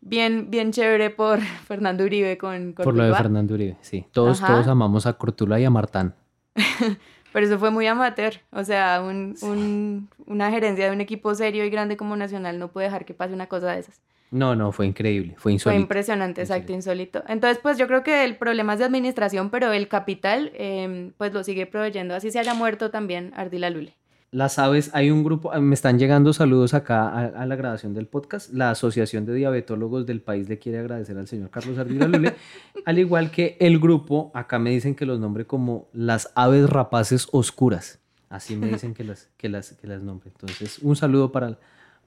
bien, 0.03 0.51
bien 0.51 0.71
chévere 0.71 1.09
por 1.09 1.41
Fernando 1.67 2.05
Uribe 2.05 2.37
con 2.37 2.75
Por 2.75 2.95
lo 2.95 3.05
de 3.05 3.15
Fernando 3.15 3.55
Uribe, 3.55 3.79
sí. 3.81 4.07
Todos, 4.13 4.41
todos 4.41 4.69
amamos 4.69 5.07
a 5.07 5.15
Cortula 5.15 5.59
y 5.59 5.65
a 5.65 5.71
Martán. 5.71 6.15
Pero 7.35 7.47
eso 7.47 7.59
fue 7.59 7.73
muy 7.73 7.87
amateur. 7.89 8.35
O 8.53 8.63
sea, 8.63 9.03
un, 9.03 9.35
un, 9.43 10.09
una 10.27 10.53
gerencia 10.53 10.87
de 10.87 10.93
un 10.93 11.01
equipo 11.01 11.35
serio 11.35 11.65
y 11.65 11.71
grande 11.71 11.97
como 11.97 12.17
Nacional 12.17 12.61
no 12.61 12.69
puede 12.69 12.87
dejar 12.87 13.05
que 13.05 13.13
pase 13.13 13.35
una 13.35 13.49
cosa 13.49 13.73
de 13.73 13.81
esas. 13.81 14.01
No, 14.31 14.57
no, 14.57 14.73
fue 14.73 14.87
increíble, 14.87 15.35
fue 15.39 15.53
insólito. 15.53 15.77
Fue 15.77 15.83
impresionante, 15.83 16.41
exacto, 16.41 16.73
insólito. 16.73 17.23
Entonces, 17.29 17.61
pues 17.63 17.79
yo 17.79 17.87
creo 17.87 18.03
que 18.03 18.25
el 18.25 18.37
problema 18.37 18.73
es 18.73 18.81
de 18.81 18.85
administración, 18.85 19.49
pero 19.49 19.73
el 19.73 19.87
capital, 19.87 20.51
em, 20.57 21.13
pues 21.17 21.33
lo 21.33 21.45
sigue 21.45 21.67
proveyendo, 21.67 22.17
así 22.17 22.33
se 22.33 22.41
haya 22.41 22.53
muerto 22.53 22.91
también 22.91 23.33
Ardila 23.37 23.71
Lule. 23.71 23.95
las 24.33 24.59
aves, 24.59 24.91
hay 24.93 25.13
un 25.13 25.23
grupo, 25.23 25.53
ah, 25.53 25.61
me 25.61 25.75
están 25.75 26.01
llegando 26.01 26.33
saludos 26.33 26.75
acá 26.75 27.09
a, 27.09 27.47
la 27.47 27.55
grabación 27.55 27.95
del 27.95 28.09
podcast. 28.09 28.53
La 28.53 28.71
Asociación 28.71 29.25
de 29.25 29.35
Diabetólogos 29.35 30.05
del 30.07 30.21
país 30.21 30.49
le 30.49 30.59
quiere 30.59 30.81
agradecer 30.81 31.17
al 31.17 31.29
señor 31.29 31.51
Carlos 31.51 31.79
Ardila 31.79 32.09
Lule, 32.09 32.35
al 32.85 32.99
igual 32.99 33.31
que 33.31 33.57
el 33.61 33.79
grupo, 33.79 34.33
acá 34.35 34.59
me 34.59 34.71
dicen 34.71 34.97
que 34.97 35.07
los 35.07 35.21
nombre 35.21 35.47
como 35.47 35.87
las 35.93 36.33
aves 36.35 36.69
rapaces 36.69 37.29
oscuras. 37.31 38.01
Así 38.29 38.57
me 38.57 38.67
dicen 38.67 38.95
que 38.95 39.05
las, 39.05 39.29
que 39.37 39.49
las, 39.49 39.75
que 39.75 39.87
las 39.87 40.03
nombre. 40.03 40.31
Entonces, 40.35 40.81
un 40.81 40.97
saludo 40.97 41.31
para, 41.31 41.57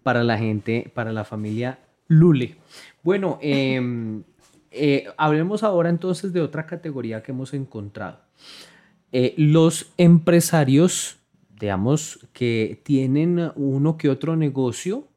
para 0.04 0.26
la 0.26 0.38
gente, 0.38 0.92
para 0.94 1.14
la 1.14 1.24
familia 1.24 1.80
Lule. 2.08 2.56
Bueno, 3.04 3.40
em, 3.42 4.24
eh, 4.72 5.08
hablemos 5.18 5.64
ahora 5.64 5.90
entonces 5.90 6.34
de 6.34 6.42
otra 6.42 6.66
categoría 6.66 7.24
que 7.24 7.32
hemos 7.32 7.54
encontrado. 7.54 8.20
Eh, 9.12 9.34
los 9.38 9.94
empresarios 9.98 11.18
digamos, 11.60 12.28
que 12.34 12.82
tienen 12.84 13.52
uno 13.56 13.98
que 13.98 14.10
otro 14.10 14.36
negocio, 14.36 15.08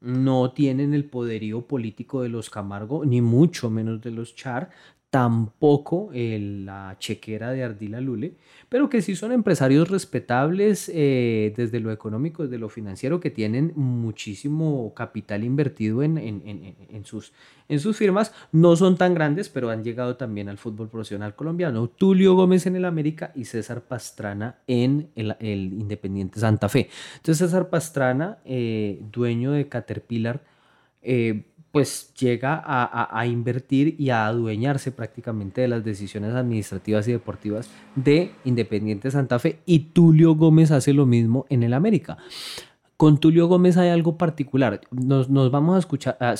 no 0.00 0.52
tienen 0.52 0.94
el 0.94 1.04
poderío 1.04 1.62
político 1.62 2.22
de 2.22 2.28
los 2.28 2.50
Camargo, 2.50 3.04
ni 3.04 3.22
mucho 3.22 3.70
menos 3.70 4.02
de 4.02 4.10
los 4.10 4.34
Char, 4.34 4.70
tampoco 5.16 6.10
la 6.12 6.94
chequera 6.98 7.50
de 7.50 7.64
Ardila 7.64 8.02
Lule, 8.02 8.34
pero 8.68 8.90
que 8.90 9.00
sí 9.00 9.16
son 9.16 9.32
empresarios 9.32 9.88
respetables 9.88 10.90
eh, 10.92 11.54
desde 11.56 11.80
lo 11.80 11.90
económico, 11.90 12.42
desde 12.42 12.58
lo 12.58 12.68
financiero, 12.68 13.18
que 13.18 13.30
tienen 13.30 13.72
muchísimo 13.76 14.92
capital 14.92 15.42
invertido 15.42 16.02
en, 16.02 16.18
en, 16.18 17.04
sus, 17.06 17.32
en 17.70 17.80
sus 17.80 17.96
firmas. 17.96 18.34
No 18.52 18.76
son 18.76 18.98
tan 18.98 19.14
grandes, 19.14 19.48
pero 19.48 19.70
han 19.70 19.82
llegado 19.82 20.18
también 20.18 20.50
al 20.50 20.58
fútbol 20.58 20.90
profesional 20.90 21.34
colombiano. 21.34 21.88
Tulio 21.88 22.34
Gómez 22.34 22.66
en 22.66 22.76
el 22.76 22.84
América 22.84 23.32
y 23.34 23.46
César 23.46 23.84
Pastrana 23.84 24.58
en 24.66 25.08
el, 25.14 25.34
Independiente 25.40 26.40
Santa 26.40 26.68
Fe. 26.68 26.90
Entonces 27.14 27.38
César 27.38 27.70
Pastrana, 27.70 28.36
eh, 28.44 29.00
dueño 29.10 29.52
de 29.52 29.66
Caterpillar, 29.66 30.42
eh, 31.00 31.46
pues 31.72 32.14
llega 32.14 32.62
a, 32.64 33.26
invertir 33.26 33.96
y 33.98 34.08
a 34.08 34.26
adueñarse 34.26 34.92
prácticamente 34.92 35.60
de 35.60 35.68
las 35.68 35.84
decisiones 35.84 36.34
administrativas 36.34 37.06
y 37.06 37.12
deportivas 37.12 37.68
de 37.94 38.32
Independiente 38.44 39.10
Santa 39.10 39.38
Fe 39.38 39.58
y 39.66 39.80
Tulio 39.80 40.34
Gómez 40.36 40.70
hace 40.70 40.94
lo 40.94 41.04
mismo 41.04 41.44
en 41.50 41.62
el 41.62 41.74
América. 41.74 42.16
Con 42.96 43.18
Tulio 43.18 43.46
Gómez 43.46 43.76
hay 43.76 43.90
algo 43.90 44.16
particular. 44.16 44.80
Nos, 44.90 45.30
vamos 45.50 45.76
a 45.76 45.78
escuchar, 45.78 46.16
a, 46.18 46.34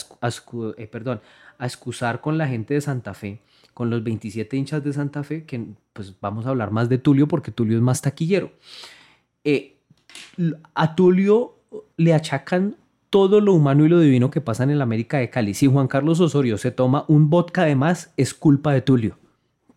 eh, 0.78 0.86
perdón, 0.86 1.20
a 1.58 1.66
excusar 1.66 2.22
con 2.22 2.38
la 2.38 2.48
gente 2.48 2.72
de 2.72 2.80
Santa 2.80 3.12
Fe, 3.12 3.40
con 3.74 3.90
los 3.90 4.02
27 4.02 4.56
hinchas 4.56 4.82
de 4.82 4.94
Santa 4.94 5.22
Fe, 5.22 5.44
que 5.44 5.66
pues 5.92 6.14
vamos 6.18 6.46
a 6.46 6.48
hablar 6.48 6.70
más 6.70 6.88
de 6.88 6.96
Tulio 6.96 7.28
porque 7.28 7.52
Tulio 7.52 7.76
es 7.76 7.82
más 7.82 8.00
taquillero. 8.00 8.52
Eh, 9.44 9.76
a 10.74 10.94
Tulio 10.94 11.56
le 11.98 12.14
achacan 12.14 12.76
todo 13.16 13.40
lo 13.40 13.54
humano 13.54 13.86
y 13.86 13.88
lo 13.88 13.98
divino 13.98 14.30
que 14.30 14.42
pasa 14.42 14.62
en 14.64 14.68
el 14.68 14.82
América 14.82 15.16
de 15.16 15.30
Cali. 15.30 15.54
Si 15.54 15.66
Juan 15.66 15.88
Carlos 15.88 16.20
Osorio 16.20 16.58
se 16.58 16.70
toma 16.70 17.06
un 17.08 17.30
vodka 17.30 17.64
de 17.64 17.74
más, 17.74 18.12
es 18.18 18.34
culpa 18.34 18.74
de 18.74 18.82
Tulio. 18.82 19.16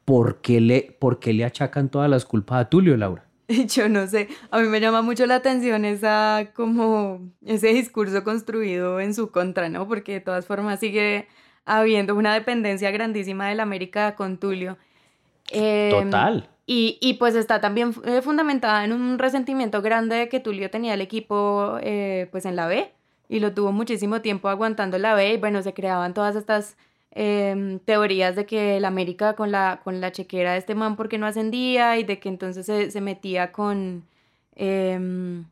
¿Por 0.03 0.41
qué 0.41 0.59
le, 0.59 0.97
por 0.99 1.21
qué 1.21 1.31
le 1.31 1.45
achacan 1.45 1.87
todas 1.87 2.09
las 2.09 2.25
culpas 2.25 2.59
a 2.59 2.69
Tulio, 2.69 2.97
Laura? 2.97 3.23
Yo 3.73 3.87
no 3.87 4.07
sé, 4.07 4.27
a 4.51 4.59
mí 4.59 4.67
me 4.67 4.81
llama 4.81 5.01
mucho 5.01 5.25
la 5.25 5.35
atención 5.35 5.85
esa 5.85 6.49
como 6.53 7.31
ese 7.45 7.69
discurso 7.69 8.25
construido 8.25 8.99
en 8.99 9.13
su 9.13 9.31
contra, 9.31 9.69
¿no? 9.69 9.87
Porque 9.87 10.15
de 10.15 10.19
todas 10.19 10.45
formas 10.45 10.81
sigue 10.81 11.29
habiendo 11.63 12.15
una 12.15 12.33
dependencia 12.33 12.91
grandísima 12.91 13.47
del 13.47 13.61
América 13.61 14.15
con 14.15 14.37
Tulio. 14.37 14.77
Em, 15.49 15.91
Total. 15.91 16.49
Y, 16.65 16.97
y, 16.99 17.13
pues 17.13 17.35
está 17.35 17.61
también 17.61 17.95
eh, 18.03 18.21
fundamentada 18.21 18.83
en 18.83 18.91
un 18.91 19.17
resentimiento 19.17 19.81
grande 19.81 20.27
que 20.27 20.41
Tulio 20.41 20.69
tenía 20.69 20.93
el 20.93 20.99
equipo 20.99 21.77
eh, 21.81 22.27
pues 22.33 22.43
en 22.43 22.57
la 22.57 22.67
B 22.67 22.98
y 23.29 23.39
lo 23.39 23.53
tuvo 23.53 23.71
muchísimo 23.71 24.21
tiempo 24.21 24.49
aguantando 24.49 24.97
la 24.97 25.13
B 25.13 25.35
y 25.35 25.37
bueno, 25.37 25.61
se 25.61 25.73
creaban 25.73 26.15
todas 26.15 26.35
estas 26.35 26.75
em, 27.11 27.77
teorías 27.79 28.35
de 28.35 28.45
que 28.45 28.77
el 28.77 28.85
América 28.85 29.35
con 29.35 29.51
la, 29.51 29.81
con 29.83 30.01
la 30.01 30.11
chequera 30.11 30.53
de 30.53 30.57
este 30.57 30.73
man 30.73 30.95
porque 30.97 31.19
no 31.19 31.27
ascendía 31.27 31.97
y 31.99 32.03
de 32.03 32.19
que 32.19 32.27
entonces 32.27 32.65
se, 32.65 33.01
metía 33.01 33.51
con... 33.51 34.03
Em, 34.55 35.45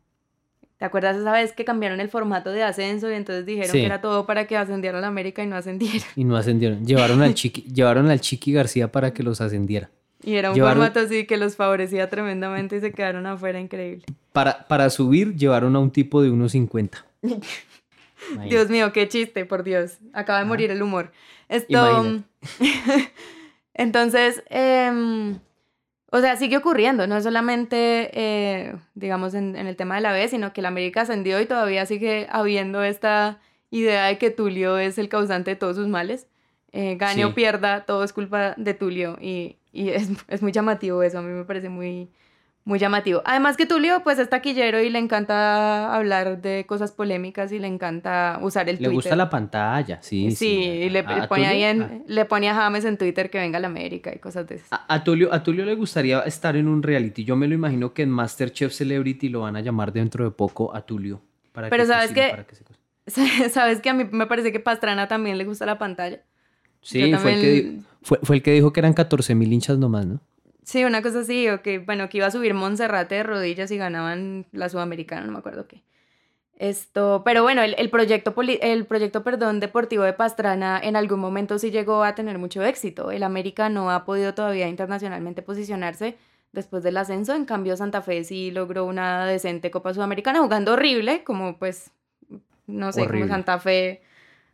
¿Te 0.79 0.85
acuerdas 0.85 1.17
esa 1.17 1.31
vez 1.31 1.53
que 1.53 1.65
cambiaron 1.65 1.99
el 1.99 2.09
formato 2.09 2.51
de 2.51 2.61
ascenso 2.61 3.09
y 3.09 3.15
entonces 3.15 3.47
dijeron 3.47 3.71
que 3.71 3.85
era 3.85 3.99
todo 3.99 4.27
para 4.27 4.45
que 4.45 4.57
ascendiera 4.57 5.01
la 5.01 5.07
América 5.07 5.43
y 5.43 5.47
no 5.47 5.55
ascendieron? 5.55 6.07
Y 6.15 6.23
no 6.23 6.35
ascendieron. 6.37 6.85
Llevaron 6.85 7.21
al 7.23 7.33
Chiqui, 7.35 7.61
llevaron 7.63 8.11
al 8.11 8.21
Chiqui 8.21 8.53
García 8.53 8.91
para 8.91 9.11
que 9.11 9.23
los 9.23 9.41
ascendiera. 9.41 9.89
Y 10.23 10.35
era 10.35 10.51
un 10.51 10.57
formato 10.57 10.99
así 10.99 11.25
que 11.25 11.37
los 11.37 11.55
favorecía 11.55 12.09
tremendamente 12.09 12.77
y 12.77 12.79
se 12.79 12.91
quedaron 12.91 13.25
afuera, 13.25 13.59
increíble. 13.59 14.05
Para, 14.33 14.67
para 14.67 14.89
subir, 14.91 15.35
llevaron 15.35 15.75
a 15.75 15.79
un 15.79 15.89
tipo 15.89 16.21
de 16.21 16.29
1.50. 16.29 17.03
Dios 18.49 18.69
mío, 18.69 18.93
qué 18.93 19.07
chiste, 19.07 19.45
por 19.45 19.63
Dios. 19.63 19.99
Acaba 20.13 20.39
de 20.39 20.45
morir 20.45 20.71
el 20.71 20.81
humor. 20.81 21.11
Esto. 21.49 22.23
Entonces, 23.73 24.43
em, 24.49 25.39
o 26.11 26.19
sea, 26.19 26.35
sigue 26.35 26.57
ocurriendo, 26.57 27.05
no 27.05 27.21
solamente, 27.21 28.09
eh, 28.13 28.75
digamos, 28.95 29.33
en, 29.33 29.55
el 29.55 29.75
tema 29.75 29.95
de 29.95 30.01
la 30.01 30.13
B, 30.13 30.27
sino 30.27 30.53
que 30.53 30.61
la 30.61 30.69
América 30.69 31.01
ascendió 31.01 31.39
y 31.39 31.45
todavía 31.45 31.85
sigue 31.85 32.27
habiendo 32.29 32.83
esta 32.83 33.39
idea 33.69 34.05
de 34.05 34.17
que 34.17 34.31
Tulio 34.31 34.77
es 34.77 34.97
el 34.97 35.09
causante 35.09 35.51
de 35.51 35.55
todos 35.57 35.75
sus 35.75 35.87
males. 35.87 36.27
Eh, 36.71 36.95
gane 36.95 37.25
o 37.25 37.33
pierda, 37.33 37.85
todo 37.85 38.03
es 38.03 38.13
culpa 38.13 38.53
de 38.57 38.73
Tulio 38.73 39.17
y, 39.21 39.57
y 39.71 39.89
es, 39.89 40.09
es, 40.27 40.41
muy 40.41 40.51
llamativo 40.51 41.01
eso, 41.01 41.19
a 41.19 41.21
mí 41.21 41.31
me 41.31 41.45
parece 41.45 41.69
muy, 41.69 42.09
muy 42.67 42.79
llamativo. 42.79 43.21
Además 43.23 43.55
que 43.55 43.65
Tulio 43.65 44.03
pues 44.03 44.19
es 44.19 44.29
taquillero 44.29 44.81
y 44.81 44.89
le 44.89 44.99
encanta 44.99 45.95
hablar 45.95 46.41
de 46.41 46.65
cosas 46.67 46.91
polémicas 46.91 47.53
y 47.53 47.59
le 47.59 47.67
encanta 47.67 48.39
usar 48.41 48.67
el 48.67 48.75
Twitter. 48.75 48.89
Le 48.89 48.95
gusta 48.95 49.15
la 49.15 49.29
pantalla, 49.29 49.99
sí. 50.01 50.31
Sí, 50.31 50.57
y 50.57 50.89
le, 50.89 51.03
pone 51.29 51.47
ahí 51.47 51.63
en, 51.63 51.81
ah. 51.81 51.91
le 52.05 52.25
pone 52.25 52.49
a 52.49 52.53
James 52.53 52.83
en 52.83 52.97
Twitter 52.97 53.29
que 53.29 53.39
venga 53.39 53.57
a 53.57 53.61
la 53.61 53.67
América 53.67 54.13
y 54.13 54.19
cosas 54.19 54.45
de 54.47 54.55
eso. 54.55 54.65
A, 54.69 55.01
Tulio, 55.01 55.33
a 55.33 55.41
Tulio 55.41 55.63
le 55.63 55.75
gustaría 55.75 56.19
estar 56.23 56.57
en 56.57 56.67
un 56.67 56.83
reality. 56.83 57.23
Yo 57.23 57.37
me 57.37 57.47
lo 57.47 57.55
imagino 57.55 57.93
que 57.93 58.01
en 58.01 58.09
Masterchef 58.09 58.73
Celebrity 58.73 59.29
lo 59.29 59.41
van 59.41 59.55
a 59.55 59.61
llamar 59.61 59.93
dentro 59.93 60.25
de 60.25 60.31
poco 60.31 60.75
a 60.75 60.81
Tulio. 60.81 61.21
Para 61.53 61.69
Pero 61.69 61.85
sabes 61.85 62.11
que, 62.11 62.45
sabes 63.49 63.79
que 63.79 63.89
a 63.89 63.93
mí 63.93 64.03
me 64.11 64.27
parece 64.27 64.51
que 64.51 64.59
Pastrana 64.59 65.07
también 65.07 65.37
le 65.37 65.45
gusta 65.45 65.65
la 65.65 65.77
pantalla. 65.77 66.19
Sí, 66.81 67.13
fue, 67.15 67.33
el 67.33 67.41
que, 67.41 67.79
fue, 68.01 68.19
fue 68.23 68.35
el 68.35 68.41
que 68.41 68.51
dijo 68.51 68.73
que 68.73 68.81
eran 68.81 68.93
14 68.93 69.35
mil 69.35 69.53
hinchas 69.53 69.77
nomás, 69.77 70.05
¿no? 70.05 70.19
Sí, 70.67 70.83
una 70.83 71.01
cosa 71.01 71.21
así, 71.21 71.47
o 71.47 71.61
que, 71.61 71.79
bueno, 71.79 72.09
que 72.09 72.17
iba 72.17 72.27
a 72.27 72.31
subir 72.31 72.53
Monserrate 72.53 73.15
de 73.15 73.23
rodillas 73.23 73.71
y 73.71 73.77
ganaban 73.77 74.47
la 74.51 74.67
Sudamericana, 74.67 75.25
no 75.25 75.31
me 75.31 75.37
acuerdo 75.39 75.65
qué. 75.65 75.81
Esto, 76.57 77.21
pero 77.23 77.41
bueno, 77.41 77.61
el, 77.61 77.89
proyecto, 77.89 78.35
el 78.37 78.85
proyecto 78.85 79.23
perdón, 79.23 79.61
deportivo 79.61 80.03
de 80.03 80.11
Pastrana 80.11 80.77
en 80.83 80.97
algún 80.97 81.21
momento 81.21 81.57
sí 81.57 81.71
llegó 81.71 82.03
a 82.03 82.15
tener 82.15 82.37
mucho 82.37 82.63
éxito. 82.63 83.11
El 83.11 83.23
América 83.23 83.69
no 83.69 83.89
ha 83.91 84.03
podido 84.03 84.33
todavía 84.33 84.67
internacionalmente 84.67 85.41
posicionarse 85.41 86.17
después 86.51 86.83
del 86.83 86.97
ascenso, 86.97 87.33
en 87.33 87.45
cambio 87.45 87.77
Santa 87.77 88.01
Fe 88.01 88.25
sí 88.25 88.51
logró 88.51 88.83
una 88.83 89.25
decente 89.25 89.71
Copa 89.71 89.93
Sudamericana 89.93 90.41
jugando 90.41 90.73
horrible, 90.73 91.23
como 91.23 91.57
pues, 91.57 91.91
no 92.65 92.91
sé, 92.91 93.07
como 93.07 93.25
Santa 93.29 93.57
Fe, 93.59 94.01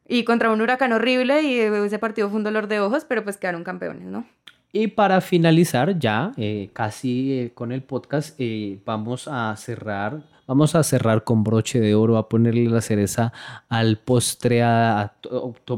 y 0.08 0.26
contra 0.26 0.52
un 0.52 0.62
huracán 0.62 0.93
horrible 0.93 1.41
y 1.41 1.60
ese 1.60 1.97
partido 1.97 2.30
fue 2.30 2.38
un 2.38 2.43
dolor 2.43 2.67
de 2.67 2.82
ojos, 2.82 3.04
pero 3.04 3.23
pues 3.23 3.38
quedaron 3.38 3.63
campeones, 3.63 4.06
¿no? 4.06 4.28
Y 4.75 4.88
para 4.88 5.21
finalizar 5.21 5.99
ya, 5.99 6.31
eh, 6.36 6.71
casi 6.73 7.31
eh, 7.33 7.51
con 7.53 7.71
el 7.71 7.83
podcast, 7.83 8.33
eh, 8.39 8.79
vamos 8.83 9.27
a 9.27 9.55
cerrar, 9.55 10.23
vamos 10.47 10.73
a 10.73 10.81
cerrar 10.81 11.23
con 11.23 11.43
broche 11.43 11.79
de 11.79 11.93
oro, 11.93 12.17
a 12.17 12.27
ponerle 12.27 12.67
la 12.67 12.81
cereza 12.81 13.31
al 13.69 13.99
postre, 13.99 14.63
a, 14.63 15.13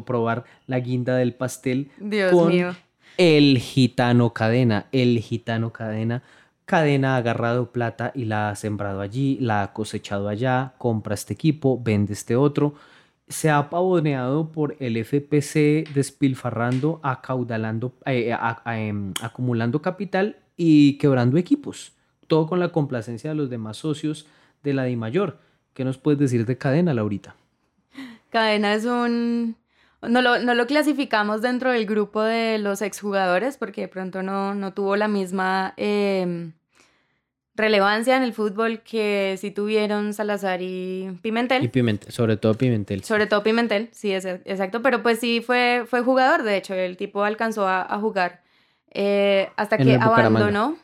probar 0.05 0.45
la 0.65 0.79
guinda 0.79 1.17
del 1.17 1.33
pastel. 1.33 1.91
Dios 1.97 2.47
mío. 2.47 2.73
El 3.17 3.57
gitano 3.57 4.31
cadena, 4.31 4.85
el 4.93 5.19
gitano 5.19 5.73
cadena. 5.73 6.23
Cadena 6.63 7.15
ha 7.15 7.17
agarrado 7.17 7.73
plata 7.73 8.13
y 8.15 8.23
la 8.23 8.49
ha 8.49 8.55
sembrado 8.55 9.01
allí, 9.01 9.37
la 9.41 9.61
ha 9.61 9.73
cosechado 9.73 10.29
allá, 10.29 10.73
compra 10.77 11.15
este 11.15 11.33
equipo, 11.33 11.81
vende 11.83 12.13
este 12.13 12.37
otro 12.37 12.75
se 13.27 13.49
ha 13.49 13.69
pavoneado 13.69 14.51
por 14.51 14.75
el 14.79 14.97
FPC 15.03 15.93
despilfarrando, 15.93 16.99
acaudalando, 17.03 17.93
eh, 18.05 18.35
em, 18.65 19.13
acumulando 19.21 19.81
capital 19.81 20.37
y 20.55 20.97
quebrando 20.97 21.37
equipos. 21.37 21.93
Todo 22.27 22.47
con 22.47 22.59
la 22.59 22.69
complacencia 22.69 23.31
de 23.31 23.35
los 23.35 23.49
demás 23.49 23.77
socios 23.77 24.27
de 24.63 24.73
la 24.73 24.83
DIMAYOR. 24.83 25.39
¿Qué 25.73 25.83
nos 25.83 25.97
puedes 25.97 26.19
decir 26.19 26.45
de 26.45 26.57
Cadena, 26.57 26.93
Laurita? 26.93 27.35
Cadena 28.29 28.73
es 28.73 28.85
un... 28.85 29.55
No 30.01 30.21
lo, 30.21 30.39
no 30.39 30.53
lo 30.53 30.67
clasificamos 30.67 31.41
dentro 31.41 31.71
del 31.71 31.87
grupo 31.87 32.21
de 32.21 32.59
los 32.59 32.81
exjugadores 32.81 33.57
porque 33.57 33.81
de 33.81 33.87
pronto 33.87 34.23
no, 34.23 34.53
no 34.53 34.73
tuvo 34.73 34.95
la 34.95 35.07
misma... 35.07 35.73
Em, 35.77 36.53
relevancia 37.55 38.17
en 38.17 38.23
el 38.23 38.33
fútbol 38.33 38.81
que 38.81 39.35
sí 39.39 39.51
tuvieron 39.51 40.13
Salazar 40.13 40.61
y 40.61 41.17
Pimentel. 41.21 41.63
Y 41.63 41.67
Pimentel, 41.69 42.11
sobre 42.11 42.37
todo 42.37 42.53
Pimentel. 42.55 43.03
Sobre 43.03 43.27
todo 43.27 43.43
Pimentel, 43.43 43.89
sí, 43.91 44.11
es, 44.11 44.25
exacto, 44.25 44.81
pero 44.81 45.01
pues 45.01 45.19
sí 45.19 45.41
fue, 45.41 45.85
fue 45.87 46.01
jugador, 46.01 46.43
de 46.43 46.57
hecho, 46.57 46.73
el 46.73 46.97
tipo 46.97 47.23
alcanzó 47.23 47.67
a, 47.67 47.85
jugar 47.99 48.41
eh, 48.91 49.49
hasta 49.55 49.77
que 49.77 49.95
abandonó, 49.95 50.77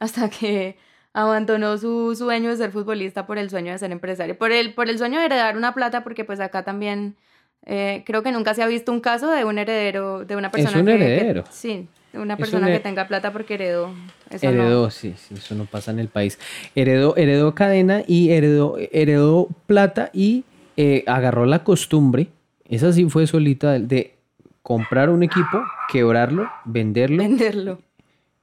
hasta 0.00 0.28
que 0.28 0.76
abandonó 1.12 1.78
su 1.78 2.14
sueño 2.14 2.50
de 2.50 2.56
ser 2.56 2.72
futbolista 2.72 3.26
por 3.26 3.38
el 3.38 3.48
sueño 3.48 3.72
de 3.72 3.78
ser 3.78 3.92
empresario, 3.92 4.36
por 4.36 4.52
el, 4.52 4.74
por 4.74 4.90
el 4.90 4.98
sueño 4.98 5.20
de 5.20 5.26
heredar 5.26 5.56
una 5.56 5.74
plata, 5.74 6.02
porque 6.02 6.24
pues 6.24 6.40
acá 6.40 6.64
también 6.64 7.16
eh, 7.64 8.02
creo 8.04 8.22
que 8.22 8.32
nunca 8.32 8.52
se 8.52 8.62
ha 8.62 8.66
visto 8.66 8.92
un 8.92 9.00
caso 9.00 9.30
de 9.30 9.44
un 9.44 9.58
heredero, 9.58 10.24
de 10.24 10.36
una 10.36 10.50
persona 10.50 10.76
es 10.76 10.82
un 10.82 10.88
heredero. 10.88 11.44
sí, 11.50 11.88
una 12.18 12.36
persona 12.36 12.66
que 12.66 12.80
tenga 12.80 13.06
plata 13.06 13.32
porque 13.32 13.54
heredó. 13.54 13.94
heredó, 14.30 14.90
sí, 14.90 15.14
sí, 15.16 15.34
eso 15.34 15.54
no 15.54 15.64
pasa 15.66 15.90
en 15.90 15.98
el 15.98 16.08
país. 16.08 16.38
Heredó, 16.74 17.16
heredó 17.16 17.54
cadena 17.54 18.02
y 18.06 18.30
heredó, 18.30 18.76
heredó 18.92 19.48
plata 19.66 20.10
y 20.12 20.44
eh, 20.76 21.04
agarró 21.06 21.46
la 21.46 21.64
costumbre, 21.64 22.28
esa 22.68 22.92
sí 22.92 23.08
fue 23.08 23.26
solita, 23.26 23.78
de 23.78 24.14
comprar 24.62 25.10
un 25.10 25.22
equipo, 25.22 25.62
quebrarlo, 25.90 26.50
venderlo. 26.64 27.22
Venderlo. 27.22 27.78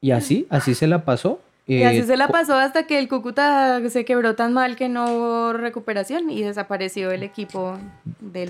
Y 0.01 0.11
así, 0.11 0.47
así 0.49 0.73
se 0.73 0.87
la 0.87 1.05
pasó. 1.05 1.39
y 1.67 1.83
así 1.83 1.97
eh, 1.97 2.03
se 2.03 2.17
la 2.17 2.27
pasó 2.29 2.55
hasta 2.55 2.87
que 2.87 2.97
el 2.99 3.07
Cúcuta 3.07 3.81
se 3.89 4.03
quebró 4.05 4.35
tan 4.35 4.53
mal 4.53 4.75
que 4.75 4.89
no 4.89 5.05
hubo 5.05 5.53
recuperación 5.53 6.29
y 6.29 6.41
desapareció 6.41 7.11
el 7.11 7.23
equipo 7.23 7.77
del 8.19 8.47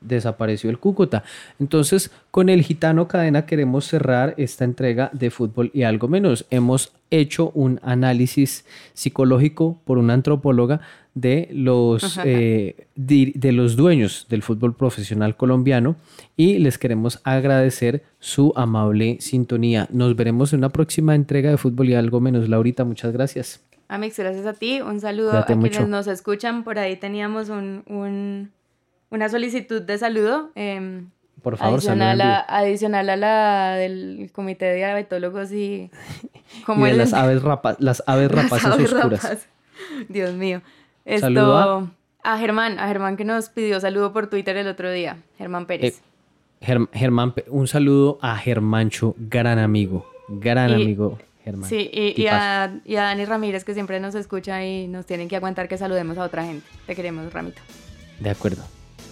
desapareció 0.00 0.70
el 0.70 0.78
Cúcuta. 0.78 1.24
Entonces, 1.58 2.10
con 2.30 2.48
el 2.48 2.62
Gitano 2.62 3.08
Cadena 3.08 3.46
queremos 3.46 3.86
cerrar 3.86 4.34
esta 4.36 4.64
entrega 4.64 5.10
de 5.12 5.30
fútbol 5.30 5.70
y 5.74 5.82
algo 5.82 6.08
menos. 6.08 6.46
Hemos 6.50 6.92
hecho 7.10 7.50
un 7.54 7.80
análisis 7.82 8.64
psicológico 8.94 9.80
por 9.84 9.98
una 9.98 10.14
antropóloga 10.14 10.80
de 11.14 11.48
los, 11.52 12.18
eh, 12.24 12.86
de, 12.94 13.52
los 13.52 13.76
dueños 13.76 14.26
del 14.28 14.42
fútbol 14.42 14.74
profesional 14.76 15.36
colombiano 15.36 15.96
y 16.36 16.58
les 16.58 16.78
queremos 16.78 17.20
agradecer 17.24 18.04
su 18.20 18.52
amable 18.56 19.18
sintonía. 19.20 19.88
Nos 19.90 20.14
veremos 20.16 20.52
en 20.52 20.60
una 20.60 20.70
próxima 20.70 21.14
entrega 21.14 21.50
de 21.50 21.56
fútbol 21.56 21.88
y 21.88 21.94
algo 21.94 22.20
menos. 22.20 22.48
Laurita, 22.48 22.84
muchas 22.84 23.12
gracias. 23.12 23.60
Amix, 23.88 24.18
gracias 24.18 24.46
a 24.46 24.52
ti. 24.52 24.80
Un 24.80 25.00
saludo 25.00 25.32
a 25.32 25.46
quienes 25.46 25.88
nos 25.88 26.06
escuchan. 26.06 26.62
Por 26.62 26.78
ahí 26.78 26.96
teníamos 26.96 27.48
un 27.48 28.52
una 29.10 29.28
solicitud 29.28 29.82
de 29.82 29.98
saludo. 29.98 30.50
Em, 30.54 31.10
por 31.42 31.56
favor, 31.56 31.74
adicional 31.74 32.20
a, 32.20 32.40
adicional 32.40 33.08
a 33.08 33.16
la 33.16 33.74
del 33.76 34.30
comité 34.32 34.66
de 34.66 34.76
diabetólogos 34.76 35.52
y 35.52 35.90
como 36.66 36.86
de 36.86 36.92
las 36.96 37.12
aves 37.12 37.42
rapas, 37.42 37.76
las 37.80 38.02
aves 38.06 38.30
rapaces 38.30 38.92
oscuras. 38.92 39.48
Dios 40.08 40.34
mío. 40.34 40.62
Esto 41.04 41.90
a... 42.22 42.38
Germán, 42.38 42.78
a 42.78 42.86
Germán 42.88 43.16
que 43.16 43.24
nos 43.24 43.48
pidió 43.48 43.80
saludo 43.80 44.12
por 44.12 44.28
Twitter 44.28 44.56
el 44.56 44.68
otro 44.68 44.90
día, 44.90 45.16
Germán 45.38 45.66
Pérez. 45.66 46.02
Eh, 46.60 46.86
Germán, 46.92 47.34
un 47.48 47.66
saludo 47.66 48.18
a 48.20 48.36
Germancho, 48.36 49.14
gran 49.18 49.58
amigo, 49.58 50.06
gran 50.28 50.72
amigo. 50.72 51.18
Germán. 51.42 51.70
Sí, 51.70 51.90
y, 51.90 52.26
a, 52.26 52.80
y 52.84 52.96
a 52.96 53.02
Dani 53.04 53.24
Ramírez 53.24 53.64
que 53.64 53.72
siempre 53.72 53.98
nos 53.98 54.14
escucha 54.14 54.62
y 54.62 54.86
nos 54.86 55.06
tienen 55.06 55.26
que 55.26 55.36
aguantar 55.36 55.68
que 55.68 55.78
saludemos 55.78 56.18
a 56.18 56.24
otra 56.24 56.44
gente. 56.44 56.66
Te 56.86 56.94
queremos, 56.94 57.32
Ramito. 57.32 57.62
De 58.20 58.28
acuerdo. 58.28 58.62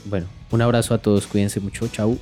Bueno, 0.08 0.26
un 0.50 0.62
abrazo 0.62 0.94
a 0.94 0.98
todos, 0.98 1.26
cuídense 1.26 1.60
mucho, 1.60 1.86
chao. 1.88 2.16